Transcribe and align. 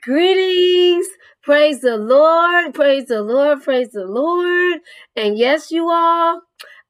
Greetings. 0.00 1.06
Praise 1.42 1.80
the 1.82 1.96
Lord. 1.96 2.72
Praise 2.74 3.06
the 3.06 3.22
Lord. 3.22 3.62
Praise 3.62 3.90
the 3.90 4.06
Lord. 4.06 4.80
And 5.16 5.36
yes, 5.36 5.70
you 5.70 5.90
all, 5.90 6.40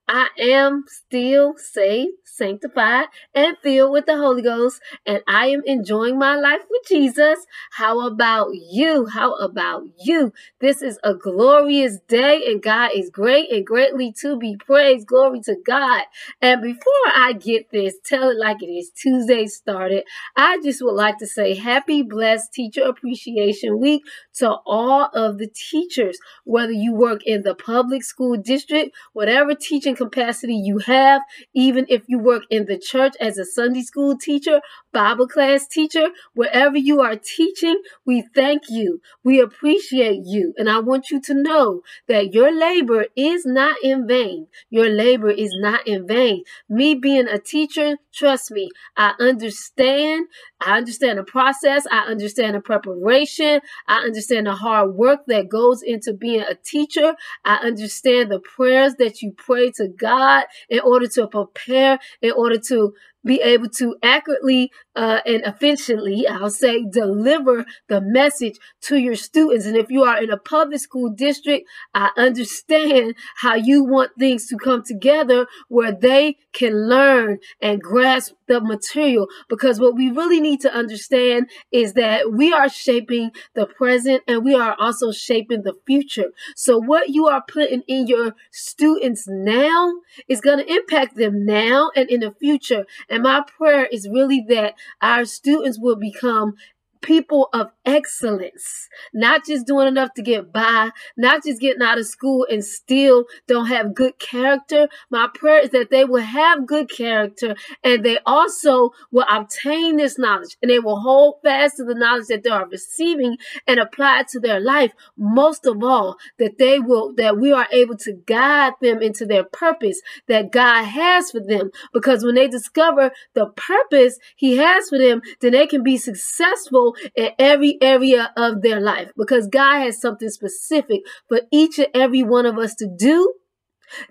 I 0.09 0.29
am 0.39 0.85
still 0.89 1.55
saved 1.57 2.23
sanctified, 2.33 3.07
and 3.35 3.57
filled 3.63 3.93
with 3.93 4.07
the 4.07 4.17
Holy 4.17 4.43
Ghost, 4.43 4.81
and 5.07 5.21
I 5.29 5.49
am 5.49 5.63
enjoying 5.67 6.19
my 6.19 6.35
life 6.37 6.63
with 6.71 6.83
Jesus. 6.89 7.47
How 7.73 8.07
about 8.07 8.49
you? 8.53 9.07
How 9.07 9.35
about 9.35 9.85
you? 9.99 10.33
This 10.61 10.83
is 10.83 10.99
a 11.05 11.15
glorious 11.15 11.99
day, 12.09 12.43
and 12.47 12.63
God 12.63 12.91
is 12.95 13.11
great 13.11 13.51
and 13.53 13.67
greatly 13.67 14.13
to 14.21 14.39
be 14.39 14.57
praised. 14.57 15.07
Glory 15.07 15.41
to 15.43 15.57
God. 15.65 16.05
And 16.41 16.63
before 16.63 17.07
I 17.07 17.35
get 17.35 17.71
this, 17.71 17.95
tell 18.05 18.31
it 18.31 18.39
like 18.39 18.63
it 18.63 18.67
is 18.67 18.91
Tuesday 18.91 19.47
started, 19.47 20.05
I 20.37 20.59
just 20.63 20.83
would 20.83 20.95
like 20.95 21.19
to 21.19 21.27
say 21.27 21.55
happy, 21.55 22.03
blessed 22.03 22.53
Teacher 22.53 22.83
Appreciation 22.83 23.79
Week 23.79 24.03
to 24.35 24.57
all 24.67 25.11
of 25.15 25.39
the 25.39 25.49
teachers, 25.71 26.19
whether 26.45 26.73
you 26.73 26.95
work 26.95 27.23
in 27.25 27.43
the 27.43 27.55
public 27.55 28.03
school 28.03 28.37
district, 28.37 28.97
whatever 29.13 29.55
teaching 29.55 29.92
capacity 29.97 30.55
you 30.55 30.79
have, 30.79 31.23
even 31.55 31.87
if 31.89 32.03
you 32.07 32.19
work 32.19 32.45
in 32.51 32.67
the 32.67 32.79
church 32.79 33.15
as 33.21 33.39
a 33.39 33.45
Sunday 33.45 33.83
school 33.83 34.17
teacher, 34.17 34.61
Bible 34.93 35.27
class 35.27 35.67
teacher, 35.67 36.09
wherever 36.35 36.77
you 36.77 37.01
are 37.01 37.17
teaching, 37.17 37.81
we 38.05 38.25
thank 38.35 38.65
you. 38.69 39.01
We 39.25 39.41
appreciate 39.41 40.23
you. 40.25 40.55
And 40.59 40.69
I 40.69 40.81
want 40.81 41.11
you 41.11 41.21
to 41.23 41.35
know 41.35 41.83
that 42.09 42.35
your 42.35 42.53
labor 42.53 43.07
is 43.17 43.47
not 43.47 43.77
in 43.83 44.07
vain. 44.07 44.49
Your 44.71 44.89
labor 44.89 45.31
is 45.31 45.51
not 45.59 45.87
in 45.87 46.07
vain. 46.07 46.45
Me 46.69 46.95
being 46.95 47.29
a 47.29 47.39
teacher, 47.39 47.97
trust 48.13 48.51
me, 48.51 48.69
I 48.97 49.15
understand. 49.19 50.27
I 50.61 50.77
understand 50.77 51.19
the 51.19 51.25
process. 51.25 51.85
I 51.91 52.01
understand 52.01 52.55
the 52.55 52.61
preparation. 52.61 53.61
I 53.89 53.99
understand 53.99 54.47
the 54.47 54.55
hard 54.55 54.95
work 54.95 55.21
that 55.27 55.49
goes 55.49 55.83
into 55.83 56.13
being 56.13 56.43
a 56.43 56.55
teacher. 56.55 57.15
I 57.45 57.57
understand 57.57 58.31
the 58.31 58.41
prayers 58.41 58.95
that 58.99 59.23
you 59.23 59.33
pray 59.33 59.71
to 59.73 59.82
God 59.89 60.45
in 60.69 60.81
order 60.81 61.07
to 61.09 61.27
prepare, 61.27 61.99
in 62.21 62.33
order 62.33 62.59
to 62.69 62.95
be 63.25 63.41
able 63.41 63.69
to 63.69 63.97
accurately 64.03 64.71
uh, 64.95 65.21
and 65.25 65.43
efficiently, 65.45 66.27
I'll 66.29 66.51
say, 66.51 66.85
deliver 66.85 67.65
the 67.89 68.01
message 68.01 68.59
to 68.83 68.97
your 68.97 69.17
students. 69.17 69.65
And 69.65 69.77
if 69.77 69.91
you 69.91 70.05
are 70.05 70.23
in 70.23 70.31
a 70.31 70.37
public 70.37 70.81
school 70.81 71.09
district, 71.09 71.69
I 71.95 72.11
understand 72.17 73.15
how 73.37 73.55
you 73.55 73.85
want 73.85 74.13
things 74.19 74.47
to 74.49 74.57
come 74.57 74.83
together 74.85 75.47
where 75.69 75.93
they 75.93 76.37
can 76.53 76.89
learn 76.89 77.39
and 77.61 77.81
grasp 77.81 78.35
the 78.49 78.61
material. 78.61 79.29
Because 79.49 79.81
what 79.81 79.95
we 79.95 80.11
really 80.11 80.41
need 80.41 80.61
to 80.61 80.75
understand 80.75 81.49
is 81.71 81.95
that 81.95 82.33
we 82.33 82.53
are 82.53 82.69
shaping 82.69 83.31
the 83.55 83.67
present 83.67 84.23
and 84.29 84.45
we 84.45 84.55
are 84.55 84.77
also 84.79 85.11
shaping 85.11 85.63
the 85.63 85.75
future. 85.87 86.33
So 86.55 86.79
what 86.79 87.09
you 87.09 87.29
are 87.29 87.43
putting 87.47 87.83
in 87.89 88.07
your 88.07 88.35
students 88.51 89.27
now 89.27 89.93
is 90.29 90.41
going 90.41 90.59
to 90.59 90.71
impact 90.71 91.17
them 91.17 91.47
now 91.47 91.91
and 91.97 92.11
in 92.11 92.21
the 92.21 92.33
future. 92.33 92.85
And 93.13 93.23
my 93.25 93.43
prayer 93.43 93.85
is 93.93 94.09
really 94.11 94.43
that 94.49 94.75
our 95.03 95.27
students 95.27 95.79
will 95.79 95.97
become 95.97 96.55
people 97.03 97.49
of 97.53 97.69
excellence, 97.85 98.89
not 99.13 99.45
just 99.45 99.67
doing 99.67 99.89
enough 99.89 100.15
to 100.15 100.23
get 100.23 100.53
by, 100.53 100.91
not 101.17 101.43
just 101.45 101.61
getting 101.61 101.83
out 101.83 101.99
of 101.99 102.07
school 102.07 102.47
and 102.51 102.65
still 102.65 103.27
don't 103.47 103.67
have 103.67 103.95
good 103.95 104.19
character. 104.19 104.89
My 105.11 105.29
prayer 105.35 105.61
is 105.61 105.71
that 105.71 105.91
they 105.91 106.05
will 106.05 106.23
have 106.23 106.67
good 106.67 106.91
character 106.91 107.55
and 107.85 108.05
they 108.05 108.19
also 108.25 108.91
will 109.11 109.27
obtain 109.31 109.97
this 109.97 110.19
knowledge 110.19 110.57
and 110.63 110.71
they 110.71 110.79
will 110.79 111.01
hold 111.01 111.37
fast 111.43 111.77
to 111.77 111.85
the 111.85 111.95
knowledge 111.95 112.27
that 112.29 112.45
they 112.45 112.51
are 112.51 112.69
receiving 112.69 113.37
and 113.67 113.79
apply 113.81 114.21
it 114.21 114.29
to 114.29 114.41
their 114.41 114.61
life. 114.61 114.93
Most 115.17 115.67
of 115.67 115.83
all, 115.83 116.17
that 116.39 116.59
they 116.59 116.79
will, 116.79 117.15
that 117.17 117.39
we 117.39 117.53
are 117.53 117.69
able 117.73 117.97
to 117.97 118.13
guide 118.27 118.75
them 118.81 119.03
into 119.03 119.27
their 119.27 119.45
purpose 119.45 120.01
that 120.29 120.53
God 120.53 120.85
has 120.85 121.31
for 121.31 121.41
them. 121.41 121.71
Because 121.93 122.25
when 122.25 122.35
they 122.35 122.49
discover 122.49 123.11
the 123.35 123.47
purpose 123.47 124.19
He 124.37 124.57
has 124.57 124.89
for 124.89 124.99
them, 124.99 125.21
then 125.41 125.53
they 125.53 125.67
can 125.67 125.83
be 125.83 125.97
successful 125.97 126.92
in 127.17 127.31
every 127.39 127.79
area 127.83 128.33
of 128.37 128.63
their 128.63 128.81
life 128.81 129.11
because 129.17 129.47
God 129.49 129.81
has 129.81 130.01
something 130.01 130.29
specific 130.31 131.03
for 131.29 131.41
each 131.51 131.79
and 131.79 131.89
every 131.95 132.23
one 132.23 132.47
of 132.47 132.59
us 132.59 132.75
to 132.77 132.87
do 132.87 133.35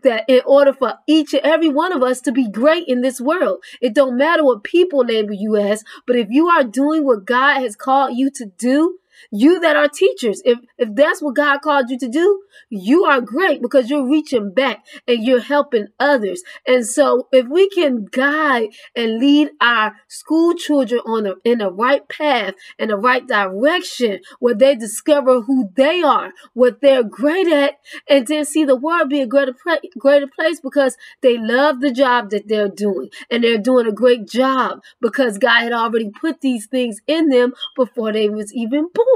that 0.04 0.26
in 0.28 0.42
order 0.46 0.74
for 0.74 0.96
each 1.08 1.34
and 1.34 1.44
every 1.44 1.70
one 1.70 1.94
of 1.94 2.04
us 2.04 2.22
to 2.22 2.32
be 2.32 2.50
great 2.50 2.88
in 2.88 3.02
this 3.02 3.20
world. 3.20 3.64
It 3.82 3.94
don't 3.96 4.18
matter 4.18 4.44
what 4.44 4.64
people 4.64 5.06
label 5.06 5.34
you 5.34 5.56
as 5.58 5.84
but 6.06 6.16
if 6.16 6.28
you 6.30 6.48
are 6.50 6.64
doing 6.64 7.06
what 7.06 7.26
god 7.26 7.62
has 7.62 7.76
called 7.76 8.18
you 8.18 8.30
to 8.32 8.46
do 8.46 8.98
you 9.30 9.60
that 9.60 9.76
are 9.76 9.88
teachers, 9.88 10.42
if 10.46 10.60
if 10.78 10.94
that's 10.96 11.22
what 11.22 11.36
God 11.36 11.62
called 11.62 11.90
you 11.90 11.98
to 12.00 12.08
do, 12.08 12.42
you 12.70 13.06
are 13.06 13.22
great 13.22 13.62
because 13.62 13.90
you're 13.90 14.08
reaching 14.08 14.54
back 14.54 14.86
and 15.08 15.24
you're 15.24 15.42
helping 15.42 15.88
others. 16.00 16.42
And 16.68 16.86
so 16.86 17.28
if 17.32 17.48
we 17.48 17.70
can 17.70 18.06
guide 18.06 18.70
and 18.96 19.20
lead 19.20 19.50
our 19.60 19.96
school 20.08 20.54
children 20.56 21.02
on 21.06 21.24
the 21.24 21.36
in 21.44 21.60
the 21.60 21.72
right 21.72 22.08
path 22.10 22.56
and 22.80 22.90
the 22.90 22.98
right 22.98 23.26
direction 23.28 24.20
where 24.40 24.56
they 24.56 24.76
discover 24.76 25.42
who 25.42 25.70
they 25.76 26.02
are, 26.02 26.32
what 26.54 26.82
they're 26.82 27.04
great 27.04 27.48
at, 27.48 27.80
and 28.10 28.28
then 28.28 28.46
see 28.46 28.64
the 28.66 28.76
world 28.76 29.10
be 29.10 29.22
a 29.22 29.28
greater 29.28 29.56
greater 29.98 30.28
place 30.28 30.60
because 30.60 30.98
they 31.22 31.38
love 31.38 31.82
the 31.82 31.92
job 31.92 32.30
that 32.30 32.48
they're 32.48 32.70
doing 32.70 33.10
and 33.30 33.44
they're 33.44 33.58
doing 33.58 33.88
a 33.88 33.92
great 33.92 34.28
job 34.28 34.82
because 35.02 35.38
God 35.38 35.62
had 35.64 35.74
already 35.74 36.10
put 36.10 36.42
these 36.42 36.66
things 36.68 37.02
in 37.08 37.30
them 37.30 37.54
before 37.76 38.12
they 38.14 38.30
was 38.30 38.54
even 38.54 38.88
born. 38.94 39.11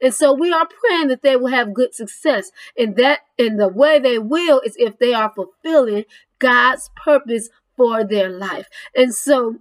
And 0.00 0.14
so 0.14 0.32
we 0.32 0.52
are 0.52 0.66
praying 0.66 1.08
that 1.08 1.22
they 1.22 1.36
will 1.36 1.48
have 1.48 1.74
good 1.74 1.94
success. 1.94 2.50
And 2.76 2.96
that 2.96 3.20
in 3.38 3.56
the 3.56 3.68
way 3.68 3.98
they 3.98 4.18
will 4.18 4.60
is 4.60 4.76
if 4.78 4.98
they 4.98 5.14
are 5.14 5.32
fulfilling 5.34 6.04
God's 6.38 6.90
purpose 6.96 7.48
for 7.76 8.04
their 8.04 8.28
life. 8.28 8.68
And 8.94 9.14
so 9.14 9.56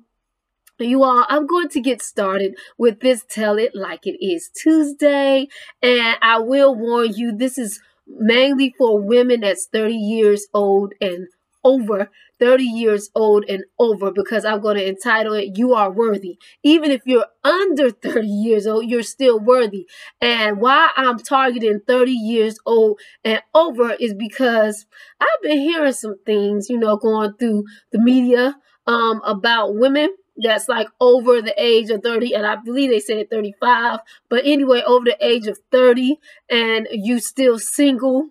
you 0.79 1.03
all, 1.03 1.25
I'm 1.29 1.47
going 1.47 1.69
to 1.69 1.81
get 1.81 2.01
started 2.01 2.55
with 2.77 2.99
this 2.99 3.23
Tell 3.29 3.57
It 3.57 3.75
Like 3.75 4.05
It 4.05 4.23
Is 4.25 4.49
Tuesday. 4.49 5.47
And 5.81 6.17
I 6.21 6.39
will 6.39 6.75
warn 6.75 7.13
you, 7.13 7.35
this 7.35 7.57
is 7.57 7.79
mainly 8.07 8.73
for 8.77 8.99
women 8.99 9.41
that's 9.41 9.67
30 9.67 9.93
years 9.95 10.47
old 10.53 10.93
and 10.99 11.27
over 11.63 12.09
30 12.39 12.63
years 12.63 13.09
old 13.15 13.45
and 13.47 13.63
over 13.79 14.11
because 14.11 14.45
I'm 14.45 14.61
going 14.61 14.77
to 14.77 14.87
entitle 14.87 15.33
it 15.33 15.57
You 15.57 15.73
Are 15.73 15.91
Worthy. 15.91 16.37
Even 16.63 16.91
if 16.91 17.01
you're 17.05 17.27
under 17.43 17.89
30 17.91 18.27
years 18.27 18.67
old, 18.67 18.85
you're 18.85 19.03
still 19.03 19.39
worthy. 19.39 19.87
And 20.21 20.59
why 20.59 20.89
I'm 20.95 21.19
targeting 21.19 21.81
30 21.87 22.11
years 22.11 22.57
old 22.65 22.99
and 23.23 23.41
over 23.53 23.91
is 23.99 24.13
because 24.13 24.85
I've 25.19 25.41
been 25.41 25.59
hearing 25.59 25.93
some 25.93 26.15
things, 26.25 26.69
you 26.69 26.77
know, 26.77 26.97
going 26.97 27.33
through 27.33 27.65
the 27.91 27.99
media 27.99 28.55
um, 28.87 29.21
about 29.23 29.75
women 29.75 30.09
that's 30.35 30.67
like 30.67 30.87
over 30.99 31.41
the 31.41 31.53
age 31.57 31.91
of 31.91 32.01
30 32.01 32.33
and 32.33 32.45
i 32.45 32.55
believe 32.55 32.89
they 32.89 32.99
said 32.99 33.29
35 33.29 33.99
but 34.29 34.41
anyway 34.45 34.81
over 34.85 35.05
the 35.05 35.17
age 35.21 35.45
of 35.45 35.59
30 35.71 36.17
and 36.49 36.87
you 36.91 37.19
still 37.19 37.59
single 37.59 38.29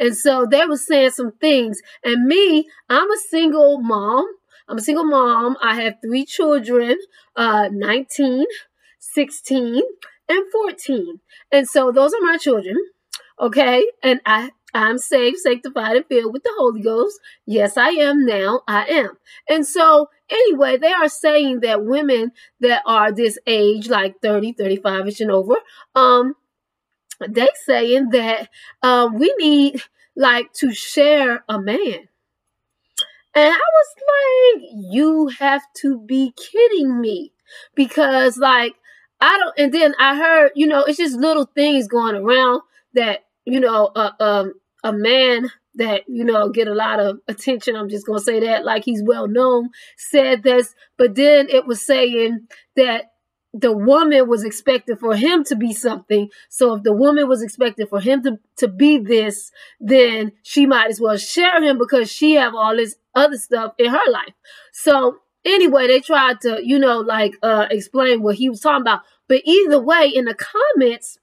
and 0.00 0.16
so 0.16 0.46
they 0.50 0.64
were 0.64 0.78
saying 0.78 1.10
some 1.10 1.32
things. 1.32 1.80
And 2.02 2.26
me, 2.26 2.66
I'm 2.88 3.10
a 3.10 3.18
single 3.28 3.80
mom. 3.80 4.26
I'm 4.66 4.78
a 4.78 4.82
single 4.82 5.04
mom. 5.04 5.56
I 5.62 5.80
have 5.82 5.96
three 6.02 6.24
children, 6.24 6.96
uh, 7.36 7.68
19, 7.70 8.46
16, 8.98 9.82
and 10.28 10.44
14. 10.52 11.20
And 11.52 11.68
so 11.68 11.92
those 11.92 12.14
are 12.14 12.22
my 12.22 12.38
children. 12.38 12.76
Okay. 13.38 13.84
And 14.02 14.20
I, 14.24 14.50
I'm 14.72 14.98
saved, 14.98 15.38
sanctified, 15.38 15.96
and 15.96 16.06
filled 16.06 16.32
with 16.32 16.44
the 16.44 16.54
Holy 16.56 16.80
Ghost. 16.80 17.18
Yes, 17.44 17.76
I 17.76 17.90
am 17.90 18.24
now. 18.24 18.62
I 18.68 18.84
am. 18.86 19.18
And 19.48 19.66
so, 19.66 20.08
anyway, 20.30 20.78
they 20.78 20.92
are 20.92 21.08
saying 21.08 21.60
that 21.60 21.84
women 21.84 22.32
that 22.60 22.82
are 22.86 23.12
this 23.12 23.38
age, 23.46 23.88
like 23.88 24.14
30, 24.22 24.52
35 24.52 25.08
ish 25.08 25.20
and 25.20 25.30
over, 25.30 25.56
um, 25.94 26.34
they 27.28 27.48
saying 27.64 28.10
that 28.10 28.48
um, 28.82 29.18
we 29.18 29.34
need 29.38 29.82
like 30.16 30.52
to 30.54 30.72
share 30.72 31.44
a 31.48 31.60
man. 31.60 32.08
And 33.34 33.48
I 33.54 33.58
was 33.58 33.94
like, 34.56 34.62
you 34.92 35.28
have 35.38 35.62
to 35.78 36.00
be 36.00 36.32
kidding 36.36 37.00
me. 37.00 37.32
Because 37.74 38.36
like 38.36 38.74
I 39.20 39.36
don't 39.38 39.54
and 39.58 39.74
then 39.74 39.94
I 39.98 40.16
heard, 40.16 40.52
you 40.54 40.66
know, 40.66 40.84
it's 40.84 40.98
just 40.98 41.16
little 41.16 41.46
things 41.54 41.88
going 41.88 42.14
around 42.16 42.62
that, 42.94 43.24
you 43.44 43.60
know, 43.60 43.86
uh, 43.96 44.12
um 44.20 44.52
a 44.84 44.92
man 44.92 45.50
that 45.74 46.02
you 46.08 46.24
know 46.24 46.48
get 46.48 46.66
a 46.66 46.74
lot 46.74 46.98
of 46.98 47.20
attention 47.28 47.76
i'm 47.76 47.88
just 47.88 48.04
going 48.04 48.18
to 48.18 48.24
say 48.24 48.40
that 48.40 48.64
like 48.64 48.84
he's 48.84 49.02
well 49.04 49.28
known 49.28 49.68
said 49.96 50.42
this 50.42 50.74
but 50.98 51.14
then 51.14 51.48
it 51.48 51.64
was 51.64 51.80
saying 51.84 52.40
that 52.74 53.12
the 53.52 53.72
woman 53.72 54.28
was 54.28 54.44
expected 54.44 54.98
for 54.98 55.14
him 55.16 55.44
to 55.44 55.56
be 55.56 55.72
something. 55.72 56.30
So 56.48 56.74
if 56.74 56.82
the 56.82 56.92
woman 56.92 57.28
was 57.28 57.42
expected 57.42 57.88
for 57.88 58.00
him 58.00 58.22
to, 58.22 58.38
to 58.58 58.68
be 58.68 58.98
this, 58.98 59.50
then 59.80 60.32
she 60.42 60.66
might 60.66 60.90
as 60.90 61.00
well 61.00 61.16
share 61.16 61.62
him 61.62 61.78
because 61.78 62.10
she 62.10 62.34
have 62.34 62.54
all 62.54 62.76
this 62.76 62.96
other 63.14 63.36
stuff 63.36 63.74
in 63.78 63.90
her 63.90 64.10
life. 64.10 64.34
So 64.72 65.16
anyway, 65.44 65.88
they 65.88 66.00
tried 66.00 66.40
to, 66.42 66.60
you 66.62 66.78
know, 66.78 66.98
like 67.00 67.34
uh 67.42 67.66
explain 67.70 68.22
what 68.22 68.36
he 68.36 68.48
was 68.48 68.60
talking 68.60 68.82
about. 68.82 69.00
But 69.28 69.42
either 69.44 69.80
way, 69.80 70.08
in 70.14 70.26
the 70.26 70.34
comments, 70.34 71.18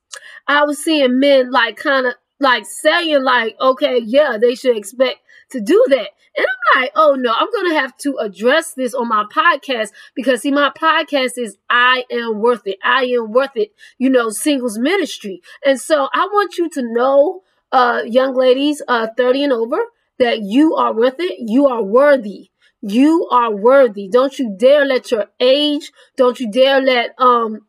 I 0.48 0.64
was 0.64 0.84
seeing 0.84 1.20
men 1.20 1.52
like 1.52 1.78
kind 1.78 2.08
of 2.08 2.14
like 2.40 2.66
saying 2.66 3.24
like, 3.24 3.56
okay, 3.60 4.00
yeah, 4.04 4.38
they 4.40 4.56
should 4.56 4.78
expect 4.78 5.20
to 5.52 5.60
do 5.62 5.84
that. 5.90 6.10
And 6.36 6.46
I'm 6.46 6.82
like, 6.82 6.92
oh 6.96 7.16
no, 7.16 7.34
I'm 7.36 7.48
gonna 7.52 7.80
have 7.80 7.98
to 8.00 8.18
address 8.18 8.74
this 8.74 8.94
on 8.94 9.08
my 9.08 9.26
podcast 9.34 9.90
because 10.16 10.42
see, 10.42 10.52
my 10.52 10.72
podcast 10.78 11.38
is 11.38 11.58
I 11.70 12.06
am 12.12 12.40
worth 12.40 12.68
it. 12.68 12.78
I 12.84 13.06
am 13.06 13.32
worth 13.32 13.56
it, 13.56 13.72
you 13.98 14.10
know, 14.10 14.30
singles 14.30 14.78
ministry. 14.78 15.42
And 15.66 15.80
so 15.80 16.10
I 16.14 16.28
want 16.32 16.58
you 16.58 16.70
to 16.70 16.82
know, 16.94 17.42
uh, 17.72 18.04
young 18.06 18.36
ladies, 18.36 18.82
uh, 18.88 19.08
30 19.18 19.46
and 19.46 19.54
over, 19.54 19.78
that 20.20 20.42
you 20.42 20.76
are 20.76 20.94
worth 20.94 21.16
it. 21.20 21.36
You 21.40 21.68
are 21.68 21.84
worthy. 21.84 22.52
You 22.82 23.28
are 23.32 23.54
worthy. 23.56 24.08
Don't 24.08 24.38
you 24.38 24.56
dare 24.56 24.86
let 24.86 25.10
your 25.12 25.26
age, 25.40 25.92
don't 26.16 26.40
you 26.40 26.52
dare 26.52 26.80
let 26.82 27.20
um 27.20 27.62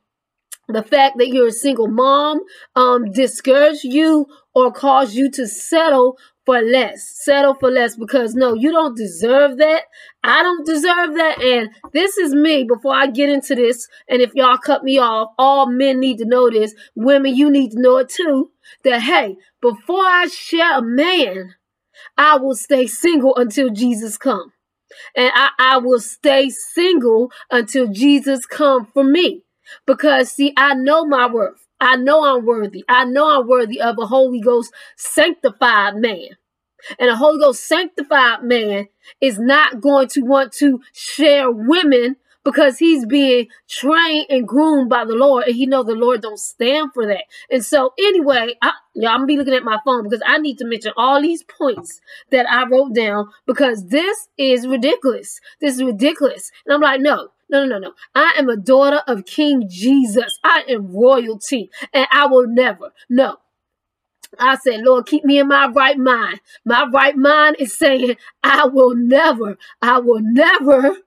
the 0.68 0.82
fact 0.82 1.16
that 1.18 1.28
you're 1.28 1.48
a 1.48 1.52
single 1.52 1.88
mom 1.88 2.40
um 2.76 3.10
discourage 3.12 3.84
you 3.84 4.26
or 4.54 4.70
cause 4.72 5.14
you 5.14 5.30
to 5.30 5.46
settle 5.46 6.18
for 6.48 6.62
less. 6.62 7.06
Settle 7.24 7.52
for 7.52 7.70
less 7.70 7.94
because 7.94 8.34
no, 8.34 8.54
you 8.54 8.72
don't 8.72 8.96
deserve 8.96 9.58
that. 9.58 9.82
I 10.24 10.42
don't 10.42 10.64
deserve 10.64 11.14
that. 11.14 11.42
And 11.42 11.68
this 11.92 12.16
is 12.16 12.34
me 12.34 12.64
before 12.64 12.94
I 12.94 13.08
get 13.08 13.28
into 13.28 13.54
this. 13.54 13.86
And 14.08 14.22
if 14.22 14.34
y'all 14.34 14.56
cut 14.56 14.82
me 14.82 14.96
off, 14.96 15.32
all 15.38 15.66
men 15.66 16.00
need 16.00 16.16
to 16.18 16.24
know 16.24 16.48
this. 16.48 16.74
Women, 16.94 17.36
you 17.36 17.50
need 17.50 17.72
to 17.72 17.80
know 17.82 17.98
it 17.98 18.08
too. 18.08 18.50
That 18.82 19.02
hey, 19.02 19.36
before 19.60 20.00
I 20.00 20.28
share 20.28 20.78
a 20.78 20.82
man, 20.82 21.54
I 22.16 22.38
will 22.38 22.56
stay 22.56 22.86
single 22.86 23.36
until 23.36 23.68
Jesus 23.68 24.16
come. 24.16 24.54
And 25.14 25.30
I, 25.34 25.50
I 25.58 25.76
will 25.76 26.00
stay 26.00 26.48
single 26.48 27.30
until 27.50 27.88
Jesus 27.88 28.46
come 28.46 28.86
for 28.86 29.04
me. 29.04 29.42
Because 29.86 30.32
see, 30.32 30.54
I 30.56 30.72
know 30.72 31.04
my 31.04 31.30
worth. 31.30 31.67
I 31.80 31.96
know 31.96 32.24
I'm 32.24 32.44
worthy. 32.44 32.84
I 32.88 33.04
know 33.04 33.40
I'm 33.40 33.48
worthy 33.48 33.80
of 33.80 33.96
a 33.98 34.06
Holy 34.06 34.40
Ghost 34.40 34.72
sanctified 34.96 35.96
man. 35.96 36.28
And 36.98 37.10
a 37.10 37.16
Holy 37.16 37.38
Ghost 37.38 37.66
sanctified 37.66 38.42
man 38.44 38.88
is 39.20 39.38
not 39.38 39.80
going 39.80 40.08
to 40.08 40.22
want 40.22 40.52
to 40.54 40.80
share 40.92 41.50
women 41.50 42.16
because 42.44 42.78
he's 42.78 43.04
being 43.04 43.46
trained 43.68 44.26
and 44.30 44.48
groomed 44.48 44.88
by 44.88 45.04
the 45.04 45.14
Lord, 45.14 45.44
and 45.44 45.54
he 45.54 45.66
know 45.66 45.82
the 45.82 45.94
Lord 45.94 46.22
don't 46.22 46.38
stand 46.38 46.92
for 46.94 47.06
that. 47.06 47.24
And 47.50 47.62
so, 47.64 47.92
anyway, 47.98 48.54
I, 48.62 48.72
y'all, 48.94 49.10
I'm 49.10 49.18
gonna 49.18 49.26
be 49.26 49.36
looking 49.36 49.54
at 49.54 49.64
my 49.64 49.78
phone 49.84 50.04
because 50.04 50.22
I 50.24 50.38
need 50.38 50.56
to 50.58 50.66
mention 50.66 50.92
all 50.96 51.20
these 51.20 51.42
points 51.42 52.00
that 52.30 52.48
I 52.48 52.66
wrote 52.66 52.94
down 52.94 53.28
because 53.46 53.88
this 53.88 54.28
is 54.38 54.66
ridiculous. 54.66 55.40
This 55.60 55.74
is 55.74 55.82
ridiculous, 55.82 56.50
and 56.64 56.74
I'm 56.74 56.80
like, 56.80 57.00
no, 57.02 57.28
no, 57.50 57.64
no, 57.64 57.66
no, 57.66 57.78
no. 57.78 57.92
I 58.14 58.34
am 58.38 58.48
a 58.48 58.56
daughter 58.56 59.02
of 59.06 59.24
King 59.26 59.66
Jesus. 59.68 60.38
I 60.44 60.64
am 60.68 60.92
royalty, 60.92 61.70
and 61.92 62.06
I 62.12 62.26
will 62.26 62.46
never, 62.46 62.92
no. 63.08 63.36
I 64.38 64.56
said, 64.56 64.80
Lord, 64.82 65.06
keep 65.06 65.24
me 65.24 65.38
in 65.38 65.48
my 65.48 65.68
right 65.68 65.98
mind. 65.98 66.40
My 66.64 66.86
right 66.92 67.16
mind 67.16 67.56
is 67.58 67.76
saying, 67.76 68.16
I 68.42 68.66
will 68.66 68.94
never, 68.94 69.56
I 69.80 69.98
will 70.00 70.20
never 70.22 70.98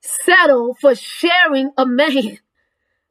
settle 0.00 0.74
for 0.80 0.94
sharing 0.94 1.70
a 1.76 1.86
man. 1.86 2.38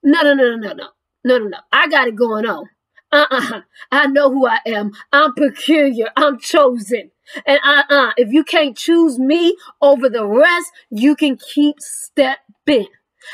No, 0.03 0.21
no, 0.21 0.33
no, 0.33 0.55
no, 0.55 0.55
no, 0.55 0.73
no, 0.73 0.87
no, 1.23 1.37
no, 1.37 1.47
no. 1.47 1.57
I 1.71 1.87
got 1.87 2.07
it 2.07 2.15
going 2.15 2.45
on. 2.45 2.69
Uh-uh. 3.11 3.61
I 3.91 4.07
know 4.07 4.29
who 4.31 4.47
I 4.47 4.59
am. 4.65 4.91
I'm 5.11 5.33
peculiar. 5.33 6.09
I'm 6.15 6.39
chosen. 6.39 7.11
And 7.45 7.59
uh-uh. 7.63 8.13
If 8.17 8.31
you 8.31 8.43
can't 8.43 8.77
choose 8.77 9.19
me 9.19 9.55
over 9.81 10.09
the 10.09 10.25
rest, 10.25 10.71
you 10.89 11.15
can 11.15 11.37
keep 11.37 11.77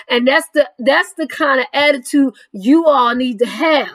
And 0.09 0.27
that's 0.27 0.47
the 0.53 0.69
that's 0.80 1.13
the 1.15 1.27
kind 1.27 1.62
of 1.62 1.68
attitude 1.74 2.35
you 2.53 2.88
all 2.88 3.15
need 3.15 3.39
to 3.39 3.47
have. 3.47 3.89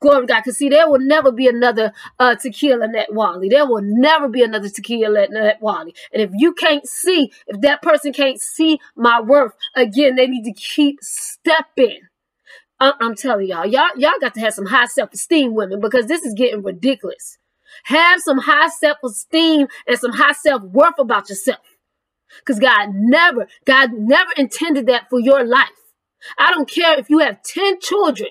Glory 0.00 0.22
to 0.22 0.28
God. 0.32 0.42
Because 0.44 0.58
see, 0.58 0.68
there 0.70 0.88
will 0.90 1.00
never 1.00 1.32
be 1.32 1.48
another 1.48 1.92
uh, 2.20 2.36
tequila 2.36 2.88
net 2.88 3.12
Wally. 3.12 3.48
There 3.50 3.66
will 3.66 3.82
never 3.82 4.28
be 4.28 4.42
another 4.44 4.70
tequila 4.70 5.28
net 5.30 5.58
Wally. 5.62 5.94
And 6.12 6.22
if 6.22 6.30
you 6.34 6.54
can't 6.54 6.86
see, 6.86 7.32
if 7.48 7.60
that 7.62 7.82
person 7.82 8.12
can't 8.12 8.40
see 8.40 8.80
my 8.96 9.20
worth, 9.20 9.54
again, 9.76 10.16
they 10.16 10.28
need 10.28 10.44
to 10.44 10.54
keep 10.54 10.98
stepping. 11.02 12.00
I- 12.80 12.94
I'm 13.00 13.16
telling 13.16 13.48
y'all, 13.48 13.66
y'all, 13.66 13.90
y'all 13.96 14.20
got 14.20 14.34
to 14.34 14.40
have 14.40 14.54
some 14.54 14.66
high 14.66 14.86
self-esteem, 14.86 15.54
women, 15.54 15.80
because 15.80 16.06
this 16.06 16.24
is 16.24 16.34
getting 16.34 16.62
ridiculous. 16.62 17.38
Have 17.84 18.20
some 18.22 18.38
high 18.38 18.68
self-esteem 18.68 19.68
and 19.88 19.98
some 19.98 20.12
high 20.12 20.32
self-worth 20.32 20.98
about 20.98 21.28
yourself. 21.30 21.60
Because 22.40 22.58
God 22.58 22.90
never, 22.94 23.46
God 23.64 23.92
never 23.92 24.30
intended 24.36 24.86
that 24.86 25.08
for 25.10 25.20
your 25.20 25.44
life. 25.44 25.68
I 26.38 26.50
don't 26.52 26.68
care 26.68 26.98
if 26.98 27.08
you 27.10 27.18
have 27.18 27.42
10 27.42 27.80
children. 27.80 28.30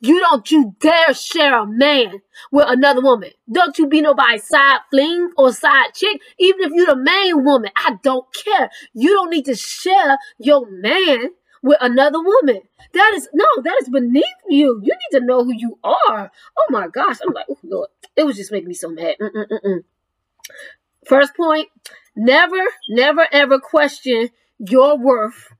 You 0.00 0.20
don't 0.20 0.50
you 0.50 0.76
dare 0.78 1.14
share 1.14 1.58
a 1.58 1.66
man 1.66 2.20
with 2.52 2.66
another 2.68 3.00
woman. 3.00 3.30
Don't 3.50 3.78
you 3.78 3.86
be 3.86 4.02
nobody's 4.02 4.46
side 4.46 4.80
fling 4.90 5.30
or 5.38 5.52
side 5.52 5.94
chick. 5.94 6.20
Even 6.38 6.60
if 6.62 6.72
you're 6.74 6.86
the 6.86 6.96
main 6.96 7.44
woman, 7.44 7.70
I 7.76 7.96
don't 8.02 8.26
care. 8.34 8.70
You 8.92 9.08
don't 9.14 9.30
need 9.30 9.46
to 9.46 9.54
share 9.56 10.18
your 10.38 10.70
man 10.70 11.30
with 11.62 11.78
another 11.80 12.22
woman. 12.22 12.60
That 12.92 13.12
is 13.14 13.28
no, 13.32 13.46
that 13.62 13.78
is 13.82 13.88
beneath 13.88 14.24
you. 14.48 14.80
You 14.82 14.92
need 14.94 15.18
to 15.18 15.24
know 15.24 15.44
who 15.44 15.54
you 15.54 15.78
are. 15.84 16.30
Oh 16.58 16.66
my 16.70 16.88
gosh, 16.88 17.16
I'm 17.26 17.32
like, 17.32 17.46
oh 17.48 17.58
Lord, 17.62 17.88
it 18.16 18.24
was 18.24 18.36
just 18.36 18.52
making 18.52 18.68
me 18.68 18.74
so 18.74 18.90
mad. 18.90 19.16
Mm-mm-mm-mm. 19.20 19.84
First 21.06 21.34
point: 21.36 21.68
never, 22.16 22.62
never, 22.88 23.26
ever 23.32 23.58
question 23.58 24.30
your 24.58 24.98
worth 24.98 25.52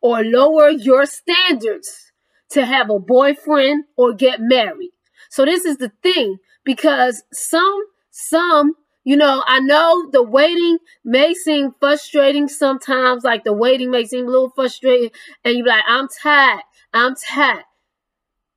or 0.00 0.22
lower 0.22 0.70
your 0.70 1.06
standards 1.06 2.12
to 2.50 2.64
have 2.64 2.90
a 2.90 2.98
boyfriend 2.98 3.84
or 3.96 4.14
get 4.14 4.40
married. 4.40 4.92
So 5.30 5.44
this 5.44 5.64
is 5.64 5.78
the 5.78 5.92
thing 6.02 6.38
because 6.64 7.24
some 7.32 7.84
some 8.10 8.74
you 9.06 9.16
know, 9.16 9.44
I 9.46 9.60
know 9.60 10.10
the 10.10 10.24
waiting 10.24 10.78
may 11.04 11.32
seem 11.32 11.70
frustrating 11.78 12.48
sometimes, 12.48 13.22
like 13.22 13.44
the 13.44 13.52
waiting 13.52 13.92
may 13.92 14.04
seem 14.04 14.26
a 14.26 14.30
little 14.30 14.50
frustrating, 14.50 15.10
and 15.44 15.56
you're 15.56 15.64
like, 15.64 15.84
I'm 15.86 16.08
tired, 16.08 16.62
I'm 16.92 17.14
tired. 17.14 17.62